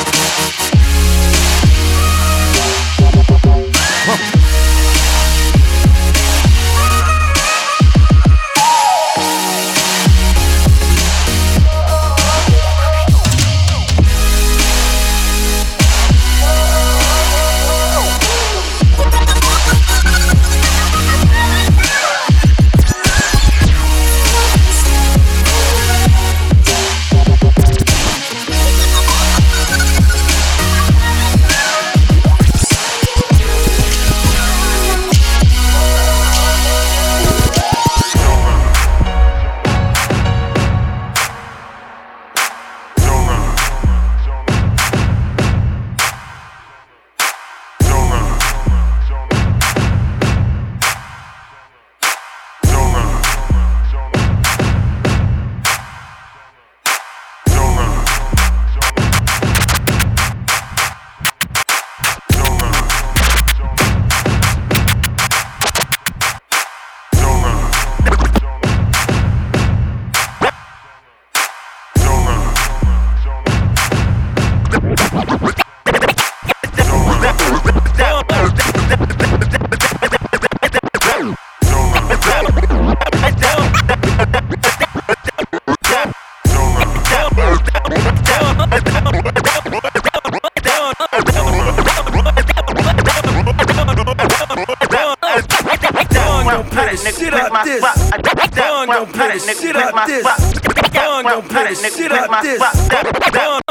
The 99.97 100.13
shit 100.13 100.27
out 100.27 100.43
this. 100.43 100.93
Don 100.93 101.25
don't 101.25 101.49
play 101.49 101.75
the 101.75 101.91
shit 101.91 102.13
out 102.13 102.43
this. 102.43 102.59
Don 102.89 103.63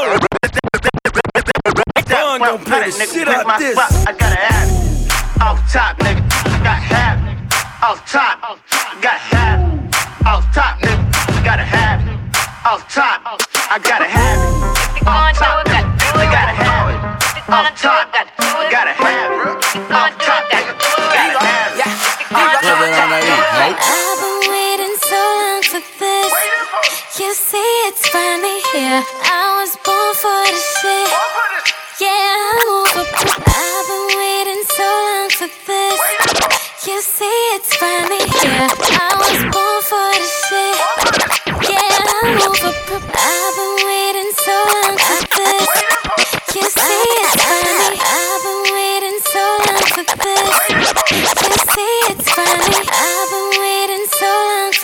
Don 2.06 2.40
don't 2.40 2.64
play 2.64 2.90
the 2.90 3.06
shit 3.06 3.28
out 3.28 3.58
this. 3.58 3.78
I 3.78 4.12
gotta 4.12 4.36
have 4.36 4.68
it. 4.68 5.42
Off 5.42 5.72
top, 5.72 5.98
nigga. 5.98 6.22
I 6.46 6.64
got 6.64 6.82
have 6.82 7.20
it. 7.28 7.84
Off 7.84 8.10
top. 8.10 8.58
Got 9.00 9.18
have 9.20 9.45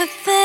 for 0.06 0.41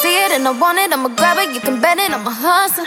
see 0.00 0.16
it 0.24 0.32
and 0.32 0.48
I 0.48 0.52
want 0.52 0.78
it, 0.78 0.92
I'ma 0.92 1.08
grab 1.08 1.36
it. 1.38 1.52
You 1.54 1.60
can 1.60 1.80
bet 1.80 1.98
it, 1.98 2.10
I'm 2.10 2.26
a 2.26 2.32
hustler. 2.32 2.86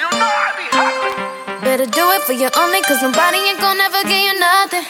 Better 1.62 1.86
do 1.86 2.04
it 2.16 2.22
for 2.26 2.34
you 2.34 2.50
only, 2.58 2.82
cause 2.82 3.02
nobody 3.02 3.38
ain't 3.38 3.60
gonna 3.62 3.84
ever 3.88 4.02
give 4.04 4.24
you 4.28 4.34
nothing. 4.40 4.86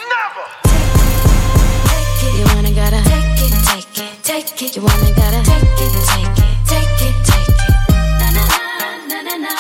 Take 1.91 2.24
it, 2.26 2.34
you 2.39 2.45
wanna 2.55 2.71
gotta 2.71 3.01
take 3.11 3.43
it, 3.45 3.53
take 3.67 3.97
it, 3.99 4.24
take 4.24 4.61
it. 4.63 4.76
You 4.76 4.82
wanna 4.88 5.11
gotta 5.19 5.41
take 5.43 5.80
it, 5.86 5.93
take 6.09 6.39
it, 6.47 6.55
take 6.71 7.01
it, 7.07 7.15
take 7.28 7.59
it. 7.67 7.76
Na 8.19 8.28
na 8.38 8.43
na 8.47 8.89
na 9.11 9.19
na 9.28 9.36
na. 9.43 9.51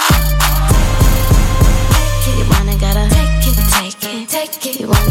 Take 1.91 2.27
it, 2.31 2.35
you 2.39 2.45
wanna 2.51 2.75
gotta 2.79 3.03
take 3.11 3.45
it, 3.51 3.57
take 3.75 4.03
it, 4.07 4.29
take 4.29 4.65
it. 4.67 4.79
You 4.79 4.87
wanna 4.87 5.02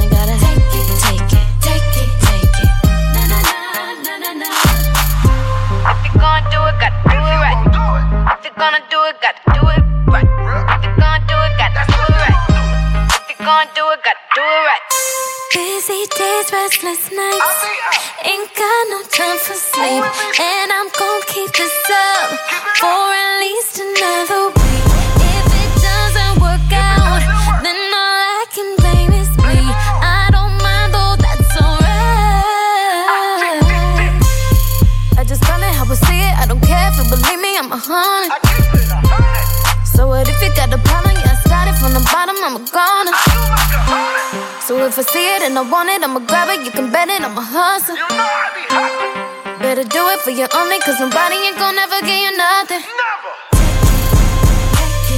gonna 8.63 8.79
do 8.95 9.01
it, 9.11 9.17
gotta 9.19 9.43
do 9.59 9.63
it 9.75 9.83
right. 10.07 10.23
If 10.23 10.87
you're 10.87 10.95
gonna 10.95 11.27
do 11.27 11.35
it, 11.35 11.53
gotta 11.59 11.83
do 11.83 11.99
it 11.99 12.19
right. 12.23 12.39
If 13.11 13.35
you're 13.35 13.43
gonna 13.43 13.67
do 13.75 13.85
it, 13.91 13.99
gotta 14.07 14.23
do 14.39 14.45
it 14.55 14.63
right. 14.71 14.85
Busy 15.51 16.07
days, 16.15 16.47
restless 16.55 17.11
nights. 17.11 17.59
Ain't 18.23 18.51
got 18.55 18.83
no 18.95 19.03
time 19.11 19.39
for 19.43 19.59
sleep. 19.59 20.05
And 20.39 20.69
I'm 20.79 20.87
gonna 20.95 21.27
keep 21.27 21.51
this 21.51 21.75
up 21.91 22.39
for 22.79 23.03
at 23.27 23.41
least 23.43 23.83
another 23.83 24.42
bottom, 42.53 42.61
I'm 42.61 42.61
a 42.61 42.71
goner. 42.71 43.17
So 44.61 44.85
if 44.87 44.99
I 44.99 45.03
see 45.03 45.37
it 45.37 45.43
and 45.43 45.59
I 45.59 45.63
want 45.63 45.89
it, 45.89 46.03
I'ma 46.03 46.21
grab 46.21 46.49
it. 46.49 46.65
You 46.65 46.71
can 46.71 46.91
bet 46.93 47.09
it, 47.09 47.23
I'm 47.23 47.37
a 47.37 47.43
hustle. 47.43 47.97
Better 49.61 49.85
do 49.85 50.09
it 50.09 50.21
for 50.21 50.31
you 50.31 50.47
only, 50.55 50.79
cause 50.81 51.01
nobody 51.01 51.37
ain't 51.37 51.59
gonna 51.59 51.81
ever 51.81 52.01
give 52.01 52.19
you 52.27 52.37
nothing. 52.37 52.83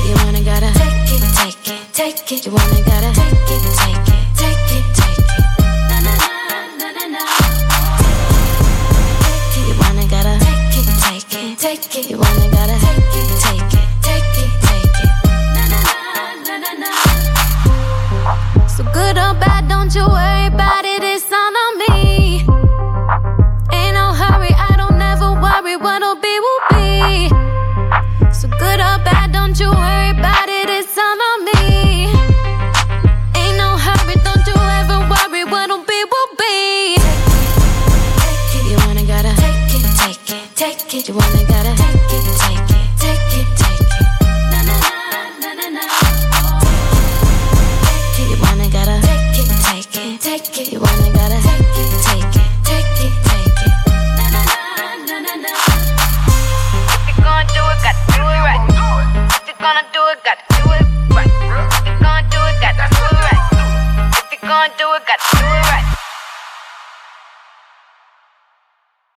You 0.04 0.14
wanna 0.24 0.42
gotta 0.44 0.70
take 0.74 1.12
it, 1.16 1.24
take 1.34 1.68
it, 1.68 1.92
take 1.92 2.32
it. 2.32 2.46
You 2.46 2.52
wanna 2.52 2.82
gotta 2.84 3.10
take 3.14 3.50
it, 3.54 3.62
take 3.80 4.08
it, 4.14 4.24
take 4.36 4.72
it, 4.76 4.84
take 4.94 5.18
it. 5.18 5.44
Na 5.90 5.96
na 6.06 6.12
na 6.14 6.58
na 6.78 6.88
na 6.92 7.04
na. 7.14 7.22
You 9.58 9.74
wanna 9.80 10.06
gotta 10.06 10.34
take 10.44 10.76
it, 10.78 10.86
take 11.02 11.34
it, 11.34 11.58
take 11.58 11.98
it. 11.98 12.10
You 12.10 12.18
wanna 12.18 12.48
gotta 12.50 12.76
take 12.78 13.16
it, 13.16 13.28
take 13.40 13.62
it, 13.62 13.63
So 18.76 18.82
good 18.82 19.16
or 19.16 19.34
bad, 19.38 19.68
don't 19.68 19.94
you 19.94 20.02
worry 20.02 20.46
about 20.46 20.84
it, 20.84 20.93